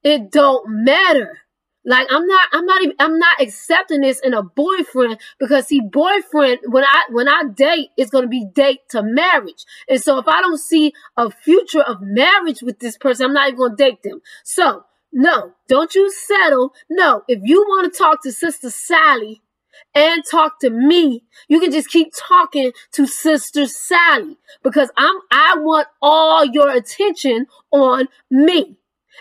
It 0.01 0.31
don't 0.31 0.83
matter. 0.83 1.41
Like 1.89 2.07
I'm 2.11 2.27
not, 2.27 2.49
I'm 2.53 2.67
not 2.67 2.83
even, 2.83 2.95
I'm 2.99 3.19
not 3.19 3.41
accepting 3.41 4.01
this 4.03 4.21
in 4.21 4.35
a 4.35 4.43
boyfriend 4.43 5.19
because 5.39 5.67
see, 5.67 5.81
boyfriend 5.81 6.59
when 6.67 6.85
I 6.85 7.05
when 7.11 7.27
I 7.29 7.45
date, 7.55 7.89
it's 7.97 8.11
gonna 8.11 8.27
be 8.29 8.45
date 8.55 8.81
to 8.91 9.03
marriage, 9.03 9.65
and 9.89 10.01
so 10.01 10.19
if 10.19 10.29
I 10.29 10.41
don't 10.41 10.59
see 10.59 10.93
a 11.17 11.31
future 11.31 11.81
of 11.81 11.99
marriage 12.01 12.61
with 12.63 12.79
this 12.79 12.97
person, 12.97 13.27
I'm 13.27 13.33
not 13.33 13.49
even 13.49 13.59
gonna 13.59 13.77
date 13.77 14.03
them. 14.03 14.21
So 14.45 14.85
no, 15.13 15.53
don't 15.69 15.95
you 15.95 16.11
settle. 16.11 16.75
No, 16.91 17.23
if 17.27 17.41
you 17.43 17.63
want 17.63 17.93
to 17.93 17.99
talk 17.99 18.23
to 18.23 18.33
Sister 18.33 18.71
Sally 18.71 19.41
and 19.95 20.23
talk 20.31 20.61
to 20.61 20.71
me, 20.71 21.25
you 21.49 21.59
can 21.61 21.71
just 21.71 21.89
keep 21.89 22.13
talking 22.17 22.73
to 22.93 23.07
Sister 23.07 23.67
Sally 23.67 24.37
because 24.63 24.91
I'm 24.97 25.17
I 25.31 25.55
want 25.57 25.89
all 26.03 26.45
your 26.45 26.71
attention 26.71 27.47
on 27.71 28.09
me, 28.31 28.77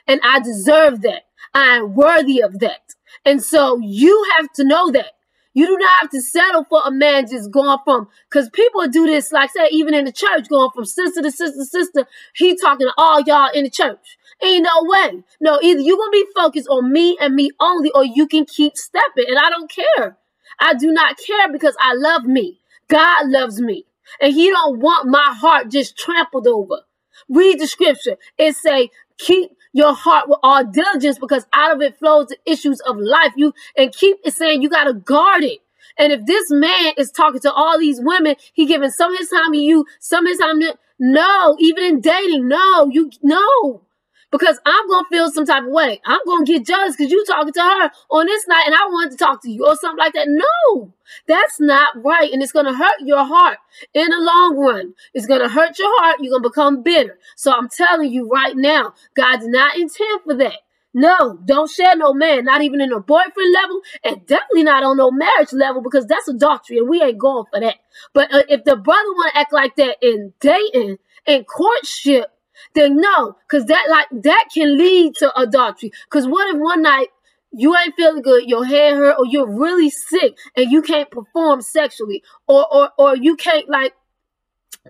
and 0.08 0.20
I 0.24 0.40
deserve 0.40 1.02
that. 1.02 1.22
I 1.54 1.76
am 1.76 1.94
worthy 1.94 2.40
of 2.40 2.58
that. 2.60 2.94
And 3.24 3.42
so 3.42 3.78
you 3.82 4.26
have 4.36 4.52
to 4.54 4.64
know 4.64 4.90
that. 4.92 5.12
You 5.54 5.66
do 5.66 5.76
not 5.76 5.90
have 6.00 6.10
to 6.10 6.20
settle 6.20 6.64
for 6.64 6.82
a 6.84 6.90
man 6.90 7.26
just 7.26 7.50
going 7.50 7.78
from, 7.84 8.08
because 8.30 8.48
people 8.50 8.86
do 8.86 9.06
this, 9.06 9.32
like 9.32 9.50
say, 9.50 9.68
even 9.72 9.92
in 9.92 10.04
the 10.04 10.12
church, 10.12 10.48
going 10.48 10.70
from 10.72 10.84
sister 10.84 11.20
to 11.20 11.30
sister 11.32 11.58
to 11.58 11.64
sister. 11.64 12.06
He 12.36 12.56
talking 12.56 12.86
to 12.86 12.92
all 12.96 13.20
y'all 13.22 13.50
in 13.52 13.64
the 13.64 13.70
church. 13.70 14.18
Ain't 14.40 14.62
no 14.62 14.84
way. 14.84 15.24
No, 15.40 15.58
either 15.60 15.80
you're 15.80 15.96
going 15.96 16.12
to 16.12 16.24
be 16.24 16.40
focused 16.40 16.68
on 16.68 16.92
me 16.92 17.16
and 17.20 17.34
me 17.34 17.50
only, 17.58 17.90
or 17.92 18.04
you 18.04 18.28
can 18.28 18.44
keep 18.44 18.76
stepping. 18.76 19.24
And 19.26 19.38
I 19.38 19.50
don't 19.50 19.70
care. 19.70 20.16
I 20.60 20.74
do 20.74 20.92
not 20.92 21.18
care 21.18 21.50
because 21.50 21.76
I 21.80 21.94
love 21.94 22.24
me. 22.24 22.60
God 22.88 23.28
loves 23.28 23.60
me. 23.60 23.84
And 24.20 24.32
he 24.32 24.50
don't 24.50 24.78
want 24.78 25.08
my 25.08 25.34
heart 25.40 25.70
just 25.70 25.98
trampled 25.98 26.46
over. 26.46 26.82
Read 27.28 27.58
the 27.58 27.66
scripture. 27.66 28.16
It 28.38 28.54
say, 28.54 28.90
keep 29.18 29.52
your 29.72 29.94
heart 29.94 30.28
with 30.28 30.38
all 30.42 30.64
diligence 30.64 31.18
because 31.18 31.46
out 31.52 31.74
of 31.74 31.82
it 31.82 31.98
flows 31.98 32.28
the 32.28 32.38
issues 32.46 32.80
of 32.80 32.96
life. 32.98 33.32
You 33.36 33.52
and 33.76 33.92
keep 33.92 34.18
it 34.24 34.34
saying 34.34 34.62
you 34.62 34.70
gotta 34.70 34.94
guard 34.94 35.44
it. 35.44 35.60
And 35.98 36.12
if 36.12 36.26
this 36.26 36.50
man 36.50 36.94
is 36.96 37.10
talking 37.10 37.40
to 37.40 37.52
all 37.52 37.78
these 37.78 38.00
women, 38.02 38.36
he 38.54 38.66
giving 38.66 38.90
some 38.90 39.12
of 39.12 39.18
his 39.18 39.28
time 39.30 39.52
to 39.52 39.58
you, 39.58 39.84
some 40.00 40.26
of 40.26 40.30
his 40.30 40.38
time 40.38 40.60
to 40.60 40.78
no, 41.00 41.56
even 41.60 41.84
in 41.84 42.00
dating, 42.00 42.48
no, 42.48 42.88
you 42.90 43.10
no 43.22 43.82
because 44.30 44.58
I'm 44.66 44.88
gonna 44.88 45.06
feel 45.10 45.30
some 45.30 45.46
type 45.46 45.64
of 45.64 45.70
way. 45.70 46.00
I'm 46.04 46.20
gonna 46.26 46.44
get 46.44 46.66
jealous 46.66 46.96
because 46.96 47.12
you 47.12 47.24
talking 47.26 47.52
to 47.52 47.60
her 47.60 47.90
on 48.10 48.26
this 48.26 48.46
night 48.48 48.64
and 48.66 48.74
I 48.74 48.86
wanted 48.88 49.12
to 49.12 49.16
talk 49.16 49.42
to 49.42 49.50
you 49.50 49.66
or 49.66 49.76
something 49.76 49.98
like 49.98 50.14
that. 50.14 50.28
No, 50.28 50.92
that's 51.26 51.60
not 51.60 52.02
right. 52.04 52.30
And 52.32 52.42
it's 52.42 52.52
gonna 52.52 52.76
hurt 52.76 53.00
your 53.00 53.24
heart 53.24 53.58
in 53.94 54.08
the 54.10 54.18
long 54.18 54.56
run. 54.58 54.94
It's 55.14 55.26
gonna 55.26 55.48
hurt 55.48 55.78
your 55.78 55.92
heart. 56.00 56.18
You're 56.20 56.38
gonna 56.38 56.48
become 56.48 56.82
bitter. 56.82 57.18
So 57.36 57.52
I'm 57.52 57.68
telling 57.68 58.12
you 58.12 58.28
right 58.28 58.56
now, 58.56 58.94
God 59.14 59.40
did 59.40 59.50
not 59.50 59.76
intend 59.76 60.22
for 60.24 60.34
that. 60.34 60.56
No, 60.94 61.38
don't 61.44 61.70
share 61.70 61.94
no 61.96 62.14
man, 62.14 62.44
not 62.44 62.62
even 62.62 62.80
in 62.80 62.92
a 62.92 63.00
boyfriend 63.00 63.52
level, 63.52 63.80
and 64.04 64.26
definitely 64.26 64.64
not 64.64 64.82
on 64.82 64.96
no 64.96 65.10
marriage 65.10 65.52
level 65.52 65.82
because 65.82 66.06
that's 66.06 66.28
adultery 66.28 66.78
and 66.78 66.88
we 66.88 67.02
ain't 67.02 67.18
going 67.18 67.44
for 67.52 67.60
that. 67.60 67.76
But 68.14 68.34
uh, 68.34 68.42
if 68.48 68.64
the 68.64 68.76
brother 68.76 69.08
want 69.12 69.32
to 69.34 69.38
act 69.40 69.52
like 69.52 69.76
that 69.76 69.98
in 70.02 70.32
dating 70.40 70.96
and 71.26 71.46
courtship, 71.46 72.32
then 72.74 72.96
no, 72.96 73.36
because 73.48 73.66
that 73.66 73.86
like 73.90 74.22
that 74.22 74.46
can 74.52 74.76
lead 74.76 75.14
to 75.16 75.38
adultery. 75.38 75.92
Because 76.04 76.26
what 76.26 76.54
if 76.54 76.60
one 76.60 76.82
night 76.82 77.08
you 77.52 77.74
ain't 77.76 77.94
feeling 77.94 78.22
good, 78.22 78.48
your 78.48 78.64
hair 78.64 78.96
hurt, 78.96 79.16
or 79.18 79.26
you're 79.26 79.48
really 79.48 79.90
sick 79.90 80.36
and 80.56 80.70
you 80.70 80.82
can't 80.82 81.10
perform 81.10 81.62
sexually, 81.62 82.22
or 82.46 82.66
or 82.72 82.90
or 82.98 83.16
you 83.16 83.36
can't 83.36 83.68
like 83.68 83.94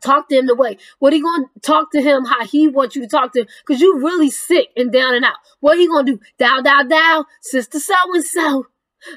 talk 0.03 0.29
to 0.29 0.37
him 0.37 0.47
the 0.47 0.55
way. 0.55 0.79
What 0.99 1.13
he 1.13 1.21
gonna 1.21 1.47
talk 1.63 1.93
to 1.93 2.01
him 2.01 2.25
how 2.25 2.45
he 2.45 2.69
wants 2.69 2.97
you 2.97 3.03
to 3.03 3.09
talk 3.09 3.33
to 3.33 3.41
him? 3.41 3.47
Cause 3.67 3.81
you 3.81 3.99
really 3.99 4.31
sick 4.31 4.69
and 4.77 4.93
down 4.93 5.15
and 5.15 5.25
out. 5.25 5.37
What 5.61 5.79
he 5.79 5.87
gonna 5.87 6.13
do? 6.13 6.21
Down, 6.39 6.63
down, 6.63 6.89
down, 6.89 7.25
sister 7.43 7.79
so 7.79 7.95
and 8.15 8.25
so. 8.25 8.67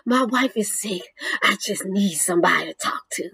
My 0.05 0.25
wife 0.25 0.55
is 0.55 0.79
sick. 0.79 1.01
I 1.41 1.57
just 1.59 1.85
need 1.85 2.13
somebody 2.13 2.67
to 2.67 2.73
talk 2.75 3.01
to. 3.13 3.29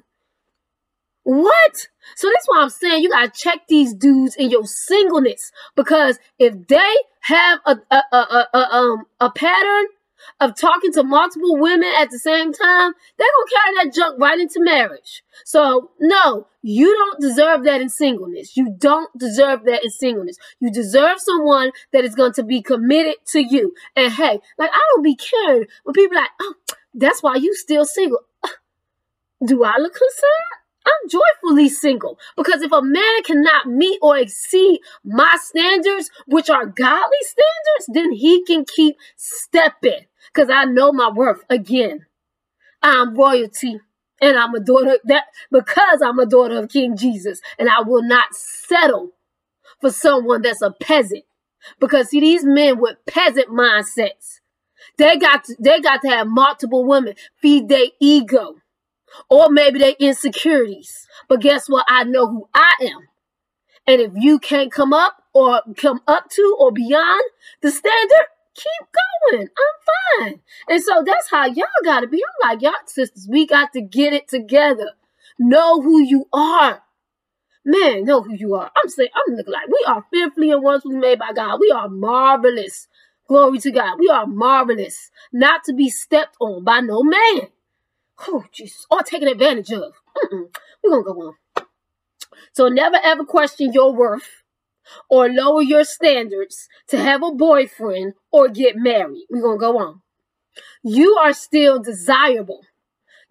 What? 1.27 1.89
So 2.15 2.29
that's 2.29 2.47
why 2.47 2.61
I'm 2.61 2.69
saying 2.69 3.03
you 3.03 3.09
gotta 3.09 3.29
check 3.29 3.67
these 3.67 3.93
dudes 3.93 4.37
in 4.37 4.49
your 4.49 4.65
singleness 4.65 5.51
because 5.75 6.19
if 6.39 6.67
they 6.67 6.93
have 7.19 7.59
a 7.65 7.75
a 7.91 8.01
a, 8.13 8.47
a, 8.53 8.57
um 8.73 9.03
a 9.19 9.29
pattern 9.29 9.87
of 10.39 10.55
talking 10.55 10.93
to 10.93 11.03
multiple 11.03 11.57
women 11.57 11.91
at 11.99 12.11
the 12.11 12.17
same 12.17 12.53
time, 12.53 12.93
they're 13.17 13.27
gonna 13.27 13.51
carry 13.53 13.75
that 13.75 13.93
junk 13.93 14.17
right 14.21 14.39
into 14.39 14.61
marriage. 14.61 15.21
So 15.43 15.91
no, 15.99 16.47
you 16.61 16.95
don't 16.95 17.19
deserve 17.19 17.65
that 17.65 17.81
in 17.81 17.89
singleness. 17.89 18.55
You 18.55 18.73
don't 18.77 19.09
deserve 19.19 19.65
that 19.65 19.83
in 19.83 19.89
singleness. 19.89 20.37
You 20.61 20.71
deserve 20.71 21.19
someone 21.19 21.73
that 21.91 22.05
is 22.05 22.15
going 22.15 22.35
to 22.35 22.43
be 22.43 22.61
committed 22.61 23.15
to 23.33 23.41
you. 23.41 23.73
And 23.97 24.13
hey, 24.13 24.39
like 24.57 24.71
I 24.73 24.81
don't 24.93 25.03
be 25.03 25.17
caring 25.17 25.65
when 25.83 25.93
people 25.93 26.15
like, 26.15 26.29
oh, 26.39 26.53
that's 26.93 27.21
why 27.21 27.35
you 27.35 27.53
still 27.53 27.83
single. 27.83 28.19
Do 29.45 29.65
I 29.65 29.73
look 29.77 29.93
concerned? 29.93 30.56
I'm 30.87 31.09
joyfully 31.09 31.69
single 31.69 32.19
because 32.37 32.61
if 32.63 32.71
a 32.71 32.81
man 32.81 33.23
cannot 33.25 33.67
meet 33.67 33.99
or 34.01 34.17
exceed 34.17 34.81
my 35.05 35.35
standards, 35.41 36.11
which 36.27 36.49
are 36.49 36.65
godly 36.67 37.17
standards, 37.21 37.87
then 37.89 38.13
he 38.13 38.45
can 38.45 38.65
keep 38.65 38.97
stepping 39.17 40.05
because 40.33 40.49
I 40.49 40.65
know 40.65 40.93
my 40.93 41.09
worth 41.09 41.43
again. 41.49 42.07
I'm 42.81 43.15
royalty 43.15 43.79
and 44.21 44.37
I'm 44.37 44.55
a 44.55 44.61
daughter 44.61 44.97
that 45.05 45.25
because 45.51 46.01
I'm 46.01 46.19
a 46.19 46.25
daughter 46.25 46.59
of 46.59 46.69
King 46.69 46.97
Jesus 46.97 47.41
and 47.59 47.69
I 47.69 47.81
will 47.81 48.03
not 48.03 48.33
settle 48.33 49.11
for 49.81 49.91
someone 49.91 50.43
that's 50.43 50.61
a 50.61 50.71
peasant 50.71 51.25
because 51.79 52.09
see 52.09 52.21
these 52.21 52.45
men 52.45 52.79
with 52.79 52.97
peasant 53.07 53.49
mindsets 53.49 54.39
they 54.97 55.17
got 55.17 55.45
to, 55.45 55.55
they 55.59 55.81
got 55.81 56.01
to 56.01 56.09
have 56.09 56.27
multiple 56.27 56.85
women 56.85 57.15
feed 57.41 57.69
their 57.69 57.87
ego 58.01 58.55
or 59.29 59.49
maybe 59.49 59.79
their 59.79 59.95
insecurities. 59.99 61.07
But 61.29 61.41
guess 61.41 61.67
what? 61.69 61.85
I 61.87 62.03
know 62.03 62.27
who 62.27 62.49
I 62.53 62.73
am. 62.81 63.07
And 63.87 64.01
if 64.01 64.11
you 64.15 64.39
can't 64.39 64.71
come 64.71 64.93
up 64.93 65.23
or 65.33 65.61
come 65.77 66.01
up 66.07 66.29
to 66.31 66.57
or 66.59 66.71
beyond 66.71 67.23
the 67.61 67.71
standard, 67.71 68.27
keep 68.53 68.87
going. 69.31 69.47
I'm 69.47 70.23
fine. 70.25 70.41
And 70.69 70.83
so 70.83 71.03
that's 71.05 71.29
how 71.29 71.45
y'all 71.45 71.65
gotta 71.85 72.07
be. 72.07 72.21
I'm 72.43 72.49
like, 72.49 72.61
y'all 72.61 72.73
sisters, 72.85 73.27
we 73.29 73.47
got 73.47 73.71
to 73.73 73.81
get 73.81 74.13
it 74.13 74.27
together. 74.27 74.91
Know 75.39 75.81
who 75.81 76.01
you 76.01 76.25
are. 76.33 76.83
Man, 77.63 78.05
know 78.05 78.21
who 78.21 78.33
you 78.33 78.55
are. 78.55 78.71
I'm 78.75 78.89
saying, 78.89 79.09
I'm 79.13 79.35
looking 79.35 79.53
like 79.53 79.67
we 79.67 79.85
are 79.87 80.05
fearfully 80.11 80.51
and 80.51 80.63
wonderfully 80.63 80.95
made 80.95 81.19
by 81.19 81.33
God. 81.33 81.59
We 81.59 81.71
are 81.71 81.89
marvelous. 81.89 82.87
Glory 83.27 83.59
to 83.59 83.71
God. 83.71 83.99
We 83.99 84.07
are 84.07 84.25
marvelous. 84.25 85.11
Not 85.33 85.65
to 85.65 85.73
be 85.73 85.89
stepped 85.89 86.37
on 86.39 86.63
by 86.63 86.79
no 86.79 87.03
man. 87.03 87.49
Oh, 88.19 88.45
Jesus. 88.51 88.85
Or 88.89 89.01
taken 89.03 89.27
advantage 89.27 89.71
of. 89.71 89.93
Mm-mm. 90.17 90.55
We're 90.83 90.97
to 90.97 91.03
go 91.03 91.11
on. 91.21 91.33
So 92.53 92.67
never 92.67 92.97
ever 93.03 93.23
question 93.23 93.71
your 93.73 93.93
worth 93.93 94.43
or 95.09 95.29
lower 95.29 95.61
your 95.61 95.83
standards 95.83 96.67
to 96.87 96.97
have 96.97 97.21
a 97.23 97.31
boyfriend 97.31 98.13
or 98.31 98.49
get 98.49 98.75
married. 98.75 99.25
We're 99.29 99.53
to 99.53 99.59
go 99.59 99.77
on. 99.77 100.01
You 100.83 101.17
are 101.17 101.33
still 101.33 101.81
desirable. 101.81 102.61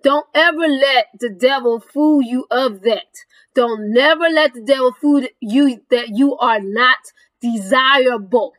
Don't 0.03 0.27
ever 0.35 0.69
let 0.69 1.07
the 1.19 1.31
devil 1.31 1.81
fool 1.81 2.23
you 2.23 2.47
of 2.51 2.83
that. 2.83 3.07
Don't 3.55 3.93
never 3.93 4.29
let 4.29 4.55
the 4.55 4.63
devil 4.63 4.93
fool 4.93 5.27
you 5.41 5.81
that 5.91 6.11
you 6.11 6.37
are 6.37 6.61
not 6.61 6.99
desirable. 7.41 8.53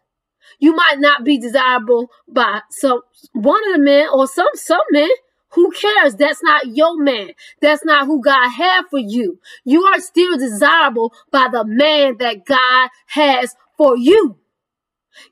You 0.59 0.75
might 0.75 0.99
not 0.99 1.23
be 1.23 1.37
desirable 1.37 2.09
by 2.27 2.61
some 2.71 3.01
one 3.33 3.65
of 3.69 3.75
the 3.75 3.81
men 3.81 4.07
or 4.11 4.27
some 4.27 4.47
some 4.55 4.81
men 4.91 5.09
who 5.51 5.71
cares? 5.71 6.15
That's 6.15 6.43
not 6.43 6.75
your 6.75 6.97
man. 7.01 7.31
That's 7.61 7.85
not 7.85 8.05
who 8.05 8.21
God 8.21 8.49
had 8.49 8.83
for 8.89 8.99
you. 8.99 9.39
You 9.63 9.83
are 9.85 9.99
still 9.99 10.37
desirable 10.37 11.13
by 11.31 11.47
the 11.51 11.63
man 11.65 12.17
that 12.17 12.45
God 12.45 12.89
has 13.07 13.55
for 13.77 13.97
you. 13.97 14.37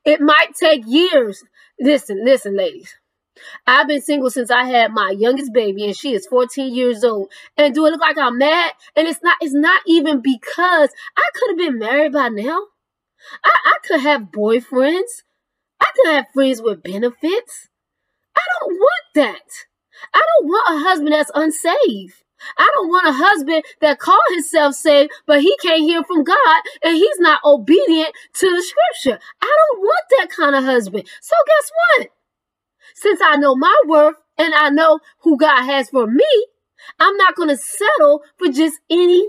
It 0.03 0.21
might 0.21 0.55
take 0.59 0.83
years. 0.85 1.43
Listen, 1.79 2.23
listen, 2.23 2.55
ladies. 2.55 2.95
I've 3.67 3.87
been 3.87 4.01
single 4.01 4.29
since 4.29 4.49
I 4.49 4.63
had 4.63 4.93
my 4.93 5.09
youngest 5.11 5.51
baby 5.53 5.85
and 5.85 5.95
she 5.95 6.13
is 6.13 6.25
14 6.27 6.73
years 6.73 7.03
old. 7.03 7.31
And 7.57 7.75
do 7.75 7.85
it 7.85 7.91
look 7.91 8.01
like 8.01 8.17
I'm 8.17 8.37
mad? 8.37 8.71
And 8.95 9.07
it's 9.07 9.21
not, 9.21 9.37
it's 9.41 9.53
not 9.53 9.81
even 9.85 10.21
because 10.21 10.89
I 11.17 11.29
could 11.33 11.49
have 11.49 11.57
been 11.57 11.79
married 11.79 12.13
by 12.13 12.29
now. 12.29 12.59
I, 13.43 13.53
I 13.65 13.77
could 13.85 13.99
have 14.01 14.31
boyfriends. 14.31 15.23
I 15.81 15.87
could 15.95 16.13
have 16.13 16.25
friends 16.33 16.61
with 16.61 16.83
benefits. 16.83 17.69
I 18.35 18.41
don't 18.59 18.75
want 18.75 19.03
that. 19.15 19.65
I 20.13 20.25
don't 20.39 20.47
want 20.47 20.75
a 20.75 20.83
husband 20.87 21.11
that's 21.13 21.31
unsaved. 21.33 22.23
I 22.57 22.69
don't 22.75 22.89
want 22.89 23.07
a 23.07 23.11
husband 23.13 23.63
that 23.81 23.99
call 23.99 24.19
himself 24.29 24.75
saved, 24.75 25.11
but 25.25 25.41
he 25.41 25.55
can't 25.61 25.81
hear 25.81 26.03
from 26.03 26.23
God 26.23 26.61
and 26.83 26.95
he's 26.95 27.19
not 27.19 27.41
obedient 27.43 28.13
to 28.33 28.49
the 28.49 28.61
scripture. 28.61 29.19
I 29.41 29.57
don't 29.71 29.79
want 29.79 30.05
that 30.17 30.29
kind 30.29 30.55
of 30.55 30.63
husband. 30.63 31.07
So 31.21 31.35
guess 31.47 31.71
what? 31.97 32.09
Since 32.95 33.19
I 33.23 33.37
know 33.37 33.55
my 33.55 33.75
worth 33.87 34.15
and 34.37 34.53
I 34.53 34.69
know 34.69 34.99
who 35.21 35.37
God 35.37 35.63
has 35.63 35.89
for 35.89 36.07
me, 36.07 36.47
I'm 36.99 37.15
not 37.17 37.35
going 37.35 37.49
to 37.49 37.57
settle 37.57 38.23
for 38.37 38.47
just 38.51 38.79
any 38.89 39.27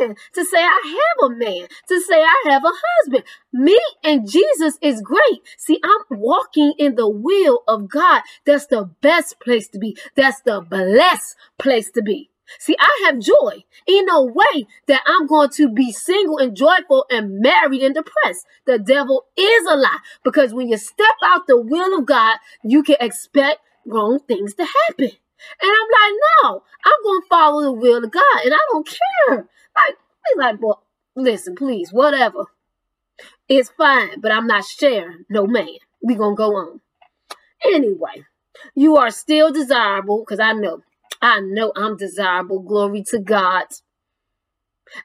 man 0.00 0.14
to 0.34 0.44
say 0.44 0.58
I 0.58 0.98
have 1.20 1.30
a 1.30 1.34
man, 1.34 1.68
to 1.88 2.00
say 2.00 2.22
I 2.22 2.44
have 2.50 2.64
a 2.64 2.72
husband. 2.72 3.24
Me 3.52 3.78
and 4.04 4.28
Jesus 4.28 4.78
is 4.82 5.02
great. 5.02 5.40
See, 5.56 5.80
I'm 5.82 6.18
walking 6.18 6.74
in 6.78 6.94
the 6.94 7.08
will 7.08 7.62
of 7.68 7.88
God. 7.88 8.22
That's 8.46 8.66
the 8.66 8.90
best 9.00 9.40
place 9.40 9.68
to 9.68 9.78
be. 9.78 9.96
That's 10.16 10.40
the 10.42 10.60
blessed 10.60 11.36
place 11.58 11.90
to 11.92 12.02
be. 12.02 12.30
See, 12.58 12.76
I 12.80 13.02
have 13.04 13.18
joy. 13.18 13.64
In 13.86 14.08
a 14.08 14.24
way 14.24 14.66
that 14.86 15.02
I'm 15.06 15.26
going 15.26 15.50
to 15.50 15.68
be 15.68 15.92
single 15.92 16.38
and 16.38 16.56
joyful 16.56 17.04
and 17.10 17.40
married 17.40 17.82
and 17.82 17.94
depressed. 17.94 18.46
The 18.66 18.78
devil 18.78 19.26
is 19.36 19.66
a 19.70 19.76
lie 19.76 19.98
because 20.24 20.54
when 20.54 20.68
you 20.68 20.78
step 20.78 21.14
out 21.24 21.46
the 21.46 21.60
will 21.60 21.98
of 21.98 22.06
God, 22.06 22.38
you 22.64 22.82
can 22.82 22.96
expect 23.00 23.60
wrong 23.84 24.20
things 24.20 24.54
to 24.54 24.66
happen. 24.88 25.12
And 25.60 25.70
I'm 25.70 25.88
like, 25.88 26.20
no, 26.42 26.62
I'm 26.84 27.04
gonna 27.04 27.26
follow 27.30 27.62
the 27.62 27.72
will 27.72 28.04
of 28.04 28.10
God, 28.10 28.44
and 28.44 28.54
I 28.54 28.58
don't 28.70 28.86
care. 28.86 29.48
Like, 29.76 29.96
he's 30.26 30.36
like, 30.38 30.56
well, 30.60 30.82
listen, 31.16 31.54
please, 31.54 31.92
whatever. 31.92 32.46
It's 33.48 33.70
fine, 33.70 34.20
but 34.20 34.32
I'm 34.32 34.46
not 34.46 34.64
sharing 34.64 35.24
no 35.30 35.46
man. 35.46 35.78
We 36.02 36.14
gonna 36.14 36.36
go 36.36 36.54
on. 36.56 36.80
Anyway, 37.64 38.24
you 38.74 38.96
are 38.96 39.10
still 39.10 39.52
desirable, 39.52 40.24
because 40.24 40.40
I 40.40 40.52
know, 40.52 40.82
I 41.20 41.40
know 41.40 41.72
I'm 41.74 41.96
desirable. 41.96 42.60
Glory 42.60 43.02
to 43.08 43.18
God. 43.18 43.66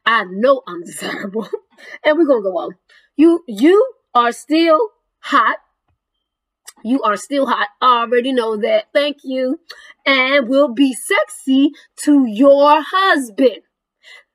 I 0.05 0.23
know 0.25 0.61
I'm 0.67 0.83
desirable. 0.85 1.47
and 2.03 2.17
we're 2.17 2.25
gonna 2.25 2.41
go 2.41 2.57
on. 2.57 2.75
You 3.15 3.43
you 3.47 3.93
are 4.13 4.31
still 4.31 4.89
hot 5.19 5.57
you 6.83 7.01
are 7.03 7.17
still 7.17 7.45
hot. 7.45 7.67
I 7.81 8.01
already 8.01 8.33
know 8.33 8.57
that. 8.57 8.85
Thank 8.93 9.17
you. 9.23 9.59
And 10.05 10.47
will 10.47 10.73
be 10.73 10.93
sexy 10.93 11.71
to 12.03 12.25
your 12.27 12.83
husband. 12.85 13.61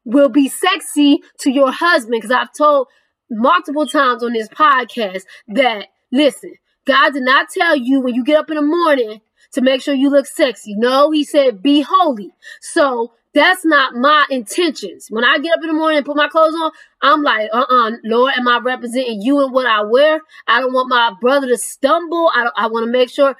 Will 0.05 0.31
be 0.31 0.49
sexy 0.49 1.21
to 1.41 1.51
your 1.51 1.71
husband. 1.71 2.21
Because 2.21 2.31
I've 2.31 2.53
told 2.53 2.89
multiple 3.31 3.87
times 3.87 4.25
on 4.25 4.33
this 4.33 4.49
podcast 4.49 5.23
that, 5.49 5.89
listen, 6.11 6.55
God 6.87 7.13
did 7.13 7.23
not 7.23 7.49
tell 7.51 7.77
you 7.77 8.01
when 8.01 8.15
you 8.15 8.25
get 8.25 8.39
up 8.39 8.51
in 8.51 8.57
the 8.57 8.63
morning 8.63 9.21
to 9.53 9.61
make 9.61 9.83
sure 9.83 9.95
you 9.95 10.11
look 10.11 10.27
sexy. 10.27 10.75
No, 10.75 11.11
he 11.11 11.25
said 11.25 11.63
be 11.63 11.83
holy. 11.83 12.31
So 12.61 13.13
that's 13.35 13.65
not 13.65 13.95
my 13.95 14.25
intentions. 14.31 15.09
When 15.11 15.25
I 15.25 15.39
get 15.39 15.53
up 15.53 15.63
in 15.63 15.69
the 15.69 15.75
morning 15.75 15.99
and 15.99 16.07
put 16.07 16.17
my 16.17 16.29
clothes 16.29 16.55
on, 16.55 16.71
I'm 17.03 17.23
like, 17.23 17.51
uh-uh, 17.53 17.93
Lord, 18.05 18.33
am 18.37 18.49
I 18.49 18.59
representing 18.59 19.21
you 19.23 19.45
in 19.45 19.53
what 19.53 19.67
I 19.67 19.83
wear? 19.83 20.21
I 20.47 20.61
don't 20.61 20.73
want 20.73 20.89
my 20.89 21.13
brother 21.21 21.47
to 21.49 21.59
stumble. 21.59 22.31
I, 22.35 22.51
I 22.57 22.67
want 22.69 22.87
to 22.87 22.93
make 22.93 23.11
sure 23.11 23.37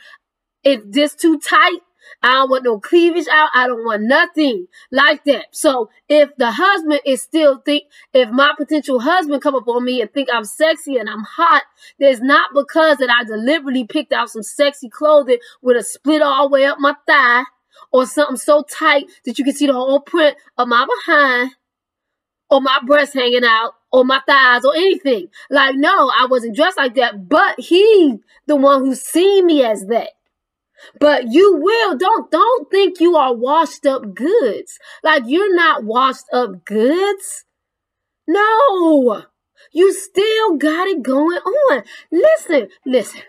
if 0.63 0.83
this 0.85 1.15
too 1.15 1.39
tight, 1.39 1.81
I 2.23 2.33
don't 2.33 2.51
want 2.51 2.65
no 2.65 2.81
cleavage 2.81 3.29
out. 3.31 3.51
I 3.55 3.67
don't 3.67 3.85
want 3.85 4.03
nothing 4.03 4.67
like 4.91 5.25
that. 5.25 5.47
So 5.53 5.91
if 6.09 6.31
the 6.37 6.51
husband 6.51 7.01
is 7.05 7.23
still 7.23 7.59
think, 7.65 7.85
if 8.13 8.31
my 8.31 8.53
potential 8.57 9.01
husband 9.01 9.43
come 9.43 9.55
up 9.55 9.69
on 9.69 9.85
me 9.85 10.01
and 10.01 10.13
think 10.13 10.29
I'm 10.33 10.45
sexy 10.45 10.97
and 10.97 11.09
I'm 11.09 11.23
hot, 11.23 11.63
there's 11.99 12.21
not 12.21 12.51
because 12.55 12.99
that 12.99 13.11
I 13.11 13.25
deliberately 13.25 13.87
picked 13.87 14.13
out 14.13 14.31
some 14.31 14.43
sexy 14.43 14.89
clothing 14.89 15.39
with 15.63 15.77
a 15.77 15.83
split 15.83 16.23
all 16.23 16.49
the 16.49 16.53
way 16.53 16.65
up 16.65 16.79
my 16.79 16.95
thigh 17.07 17.45
or 17.93 18.07
something 18.07 18.37
so 18.37 18.63
tight 18.63 19.07
that 19.25 19.39
you 19.39 19.45
can 19.45 19.55
see 19.55 19.67
the 19.67 19.73
whole 19.73 20.01
print 20.01 20.37
of 20.57 20.69
my 20.69 20.87
behind 20.87 21.53
or 22.51 22.61
my 22.61 22.79
breast 22.87 23.15
hanging 23.15 23.45
out 23.45 23.73
or 23.93 24.05
my 24.05 24.21
thighs 24.27 24.65
or 24.65 24.75
anything. 24.75 25.29
Like, 25.51 25.75
no, 25.77 26.11
I 26.17 26.27
wasn't 26.27 26.57
dressed 26.57 26.79
like 26.79 26.95
that, 26.95 27.29
but 27.29 27.59
he, 27.59 28.19
the 28.47 28.57
one 28.57 28.85
who 28.85 28.95
seen 28.95 29.47
me 29.47 29.65
as 29.65 29.87
that. 29.87 30.11
But 31.01 31.33
you 31.33 31.57
will 31.57 31.97
don't 31.97 32.31
don't 32.31 32.71
think 32.71 33.01
you 33.01 33.17
are 33.17 33.35
washed 33.35 33.85
up 33.85 34.15
goods. 34.15 34.79
Like 35.03 35.25
you're 35.27 35.55
not 35.55 35.85
washed 35.85 36.27
up 36.33 36.65
goods. 36.65 37.45
No. 38.29 39.25
You 39.73 39.93
still 39.93 40.57
got 40.57 40.87
it 40.87 41.03
going 41.03 41.39
on. 41.39 41.83
Listen, 42.13 42.69
listen. 42.87 43.23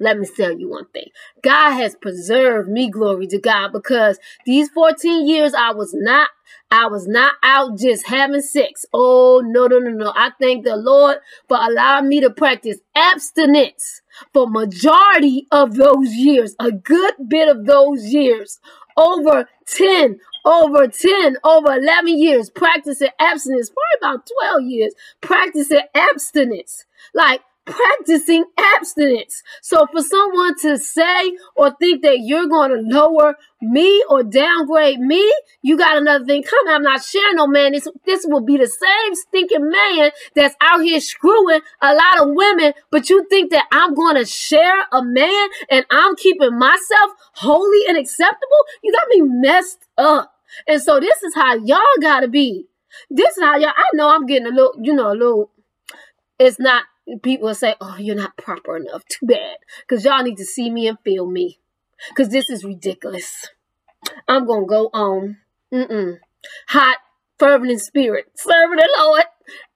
Let 0.00 0.18
me 0.18 0.26
tell 0.26 0.58
you 0.58 0.68
one 0.68 0.86
thing. 0.86 1.08
God 1.42 1.72
has 1.72 1.96
preserved 1.96 2.68
me, 2.68 2.90
glory 2.90 3.26
to 3.28 3.38
God, 3.38 3.72
because 3.72 4.18
these 4.46 4.68
14 4.70 5.26
years 5.26 5.54
I 5.54 5.72
was 5.72 5.92
not 5.94 6.28
I 6.70 6.86
was 6.86 7.06
not 7.06 7.34
out 7.42 7.78
just 7.78 8.06
having 8.06 8.42
sex. 8.42 8.84
Oh, 8.92 9.42
no, 9.44 9.66
no, 9.66 9.78
no, 9.78 9.90
no. 9.90 10.12
I 10.14 10.32
thank 10.40 10.64
the 10.64 10.76
Lord 10.76 11.18
for 11.48 11.56
allowing 11.56 12.08
me 12.08 12.20
to 12.20 12.30
practice 12.30 12.78
abstinence 12.94 14.02
for 14.32 14.48
majority 14.48 15.46
of 15.50 15.74
those 15.76 16.12
years, 16.12 16.54
a 16.60 16.70
good 16.70 17.14
bit 17.26 17.48
of 17.48 17.64
those 17.64 18.04
years, 18.04 18.60
over 18.96 19.48
10, 19.66 20.18
over 20.44 20.88
10, 20.88 21.36
over 21.44 21.72
11 21.72 22.18
years 22.18 22.50
practicing 22.50 23.10
abstinence, 23.18 23.70
probably 23.70 24.14
about 24.16 24.28
12 24.58 24.62
years 24.64 24.94
practicing 25.20 25.82
abstinence. 25.94 26.84
Like 27.14 27.40
practicing 27.68 28.44
abstinence. 28.56 29.42
So 29.62 29.86
for 29.92 30.02
someone 30.02 30.56
to 30.60 30.78
say 30.78 31.36
or 31.54 31.74
think 31.78 32.02
that 32.02 32.20
you're 32.20 32.46
going 32.46 32.70
to 32.70 32.98
lower 32.98 33.36
me 33.60 34.04
or 34.08 34.22
downgrade 34.22 35.00
me, 35.00 35.32
you 35.62 35.76
got 35.76 35.96
another 35.96 36.24
thing 36.24 36.42
coming. 36.42 36.74
I'm 36.74 36.82
not 36.82 37.02
sharing 37.02 37.36
no 37.36 37.46
man. 37.46 37.72
This, 37.72 37.88
this 38.06 38.24
will 38.26 38.40
be 38.40 38.56
the 38.56 38.66
same 38.66 39.14
stinking 39.14 39.70
man 39.70 40.10
that's 40.34 40.54
out 40.60 40.80
here 40.80 41.00
screwing 41.00 41.60
a 41.82 41.94
lot 41.94 42.20
of 42.20 42.28
women, 42.34 42.72
but 42.90 43.10
you 43.10 43.26
think 43.28 43.50
that 43.50 43.66
I'm 43.72 43.94
going 43.94 44.16
to 44.16 44.24
share 44.24 44.86
a 44.92 45.02
man 45.02 45.48
and 45.70 45.84
I'm 45.90 46.16
keeping 46.16 46.58
myself 46.58 47.10
holy 47.34 47.86
and 47.88 47.98
acceptable? 47.98 48.64
You 48.82 48.92
got 48.92 49.08
me 49.08 49.20
messed 49.22 49.86
up. 49.96 50.34
And 50.66 50.80
so 50.80 51.00
this 51.00 51.22
is 51.22 51.34
how 51.34 51.56
y'all 51.56 51.82
got 52.00 52.20
to 52.20 52.28
be. 52.28 52.66
This 53.10 53.36
is 53.36 53.42
how 53.42 53.56
y'all, 53.56 53.70
I 53.76 53.84
know 53.94 54.08
I'm 54.08 54.26
getting 54.26 54.46
a 54.46 54.54
little, 54.54 54.74
you 54.80 54.94
know, 54.94 55.12
a 55.12 55.14
little, 55.14 55.50
it's 56.38 56.58
not 56.58 56.84
people 57.22 57.54
say, 57.54 57.74
"Oh, 57.80 57.96
you're 57.98 58.16
not 58.16 58.36
proper 58.36 58.76
enough." 58.76 59.04
Too 59.06 59.26
bad, 59.26 59.56
because 59.80 60.04
y'all 60.04 60.22
need 60.22 60.36
to 60.38 60.44
see 60.44 60.70
me 60.70 60.86
and 60.88 60.98
feel 61.04 61.26
me, 61.26 61.58
because 62.10 62.28
this 62.28 62.50
is 62.50 62.64
ridiculous. 62.64 63.48
I'm 64.26 64.46
gonna 64.46 64.66
go 64.66 64.90
on. 64.92 65.38
Mm-mm. 65.72 66.18
Hot, 66.68 66.98
fervent 67.38 67.70
in 67.70 67.78
spirit, 67.78 68.26
serving 68.36 68.76
the 68.76 68.88
Lord. 69.00 69.24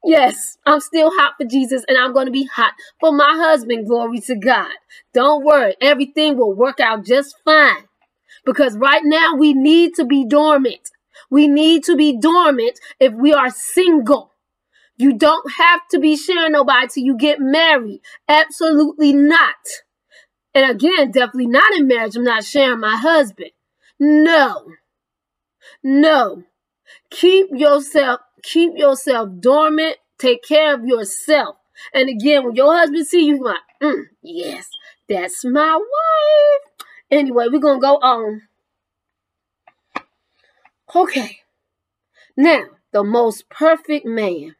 Yes, 0.05 0.59
I'm 0.67 0.81
still 0.81 1.11
hot 1.11 1.35
for 1.39 1.47
Jesus, 1.47 1.85
and 1.89 1.99
I'm 1.99 2.13
gonna 2.13 2.31
be 2.31 2.45
hot 2.45 2.73
for 3.01 3.13
my 3.13 3.35
husband. 3.37 3.87
Glory 3.87 4.21
to 4.21 4.37
God. 4.37 4.73
Don't 5.13 5.45
worry, 5.45 5.77
everything 5.81 6.37
will 6.37 6.55
work 6.55 6.81
out 6.81 7.05
just 7.05 7.37
fine. 7.45 7.89
Because 8.45 8.77
right 8.77 9.03
now 9.05 9.35
we 9.37 9.55
need 9.55 9.95
to 9.95 10.05
be 10.05 10.25
dormant. 10.25 10.91
We 11.31 11.47
need 11.49 11.85
to 11.85 11.97
be 11.97 12.19
dormant 12.19 12.81
if 12.99 13.13
we 13.13 13.33
are 13.33 13.51
single. 13.51 14.32
You 14.97 15.15
don't 15.15 15.51
have 15.59 15.81
to 15.91 15.99
be 15.99 16.17
sharing 16.17 16.53
nobody 16.53 16.87
till 16.89 17.05
you 17.05 17.17
get 17.17 17.41
married. 17.41 18.01
Absolutely 18.29 19.13
not. 19.13 19.57
And 20.55 20.71
again, 20.71 21.11
definitely 21.11 21.47
not 21.47 21.75
in 21.75 21.87
marriage. 21.87 22.17
I'm 22.17 22.25
not 22.25 22.45
sharing 22.45 22.81
my 22.81 22.97
husband. 22.97 23.51
No. 23.99 24.73
No. 25.83 26.45
Keep 27.11 27.49
yourself, 27.53 28.21
keep 28.43 28.73
yourself 28.77 29.31
dormant. 29.41 29.97
Take 30.19 30.45
care 30.45 30.75
of 30.75 30.85
yourself. 30.85 31.57
And 31.95 32.09
again, 32.09 32.45
when 32.45 32.55
your 32.55 32.77
husband 32.77 33.07
see 33.07 33.27
you, 33.27 33.43
like, 33.43 33.57
mm, 33.83 34.05
yes, 34.23 34.69
that's 35.09 35.45
my 35.45 35.75
wife. 35.75 36.87
Anyway, 37.11 37.47
we're 37.51 37.59
gonna 37.59 37.81
go 37.81 37.97
on. 37.97 38.43
Okay. 40.95 41.39
Now, 42.37 42.65
the 42.93 43.03
most 43.03 43.49
perfect 43.49 44.07
man 44.07 44.55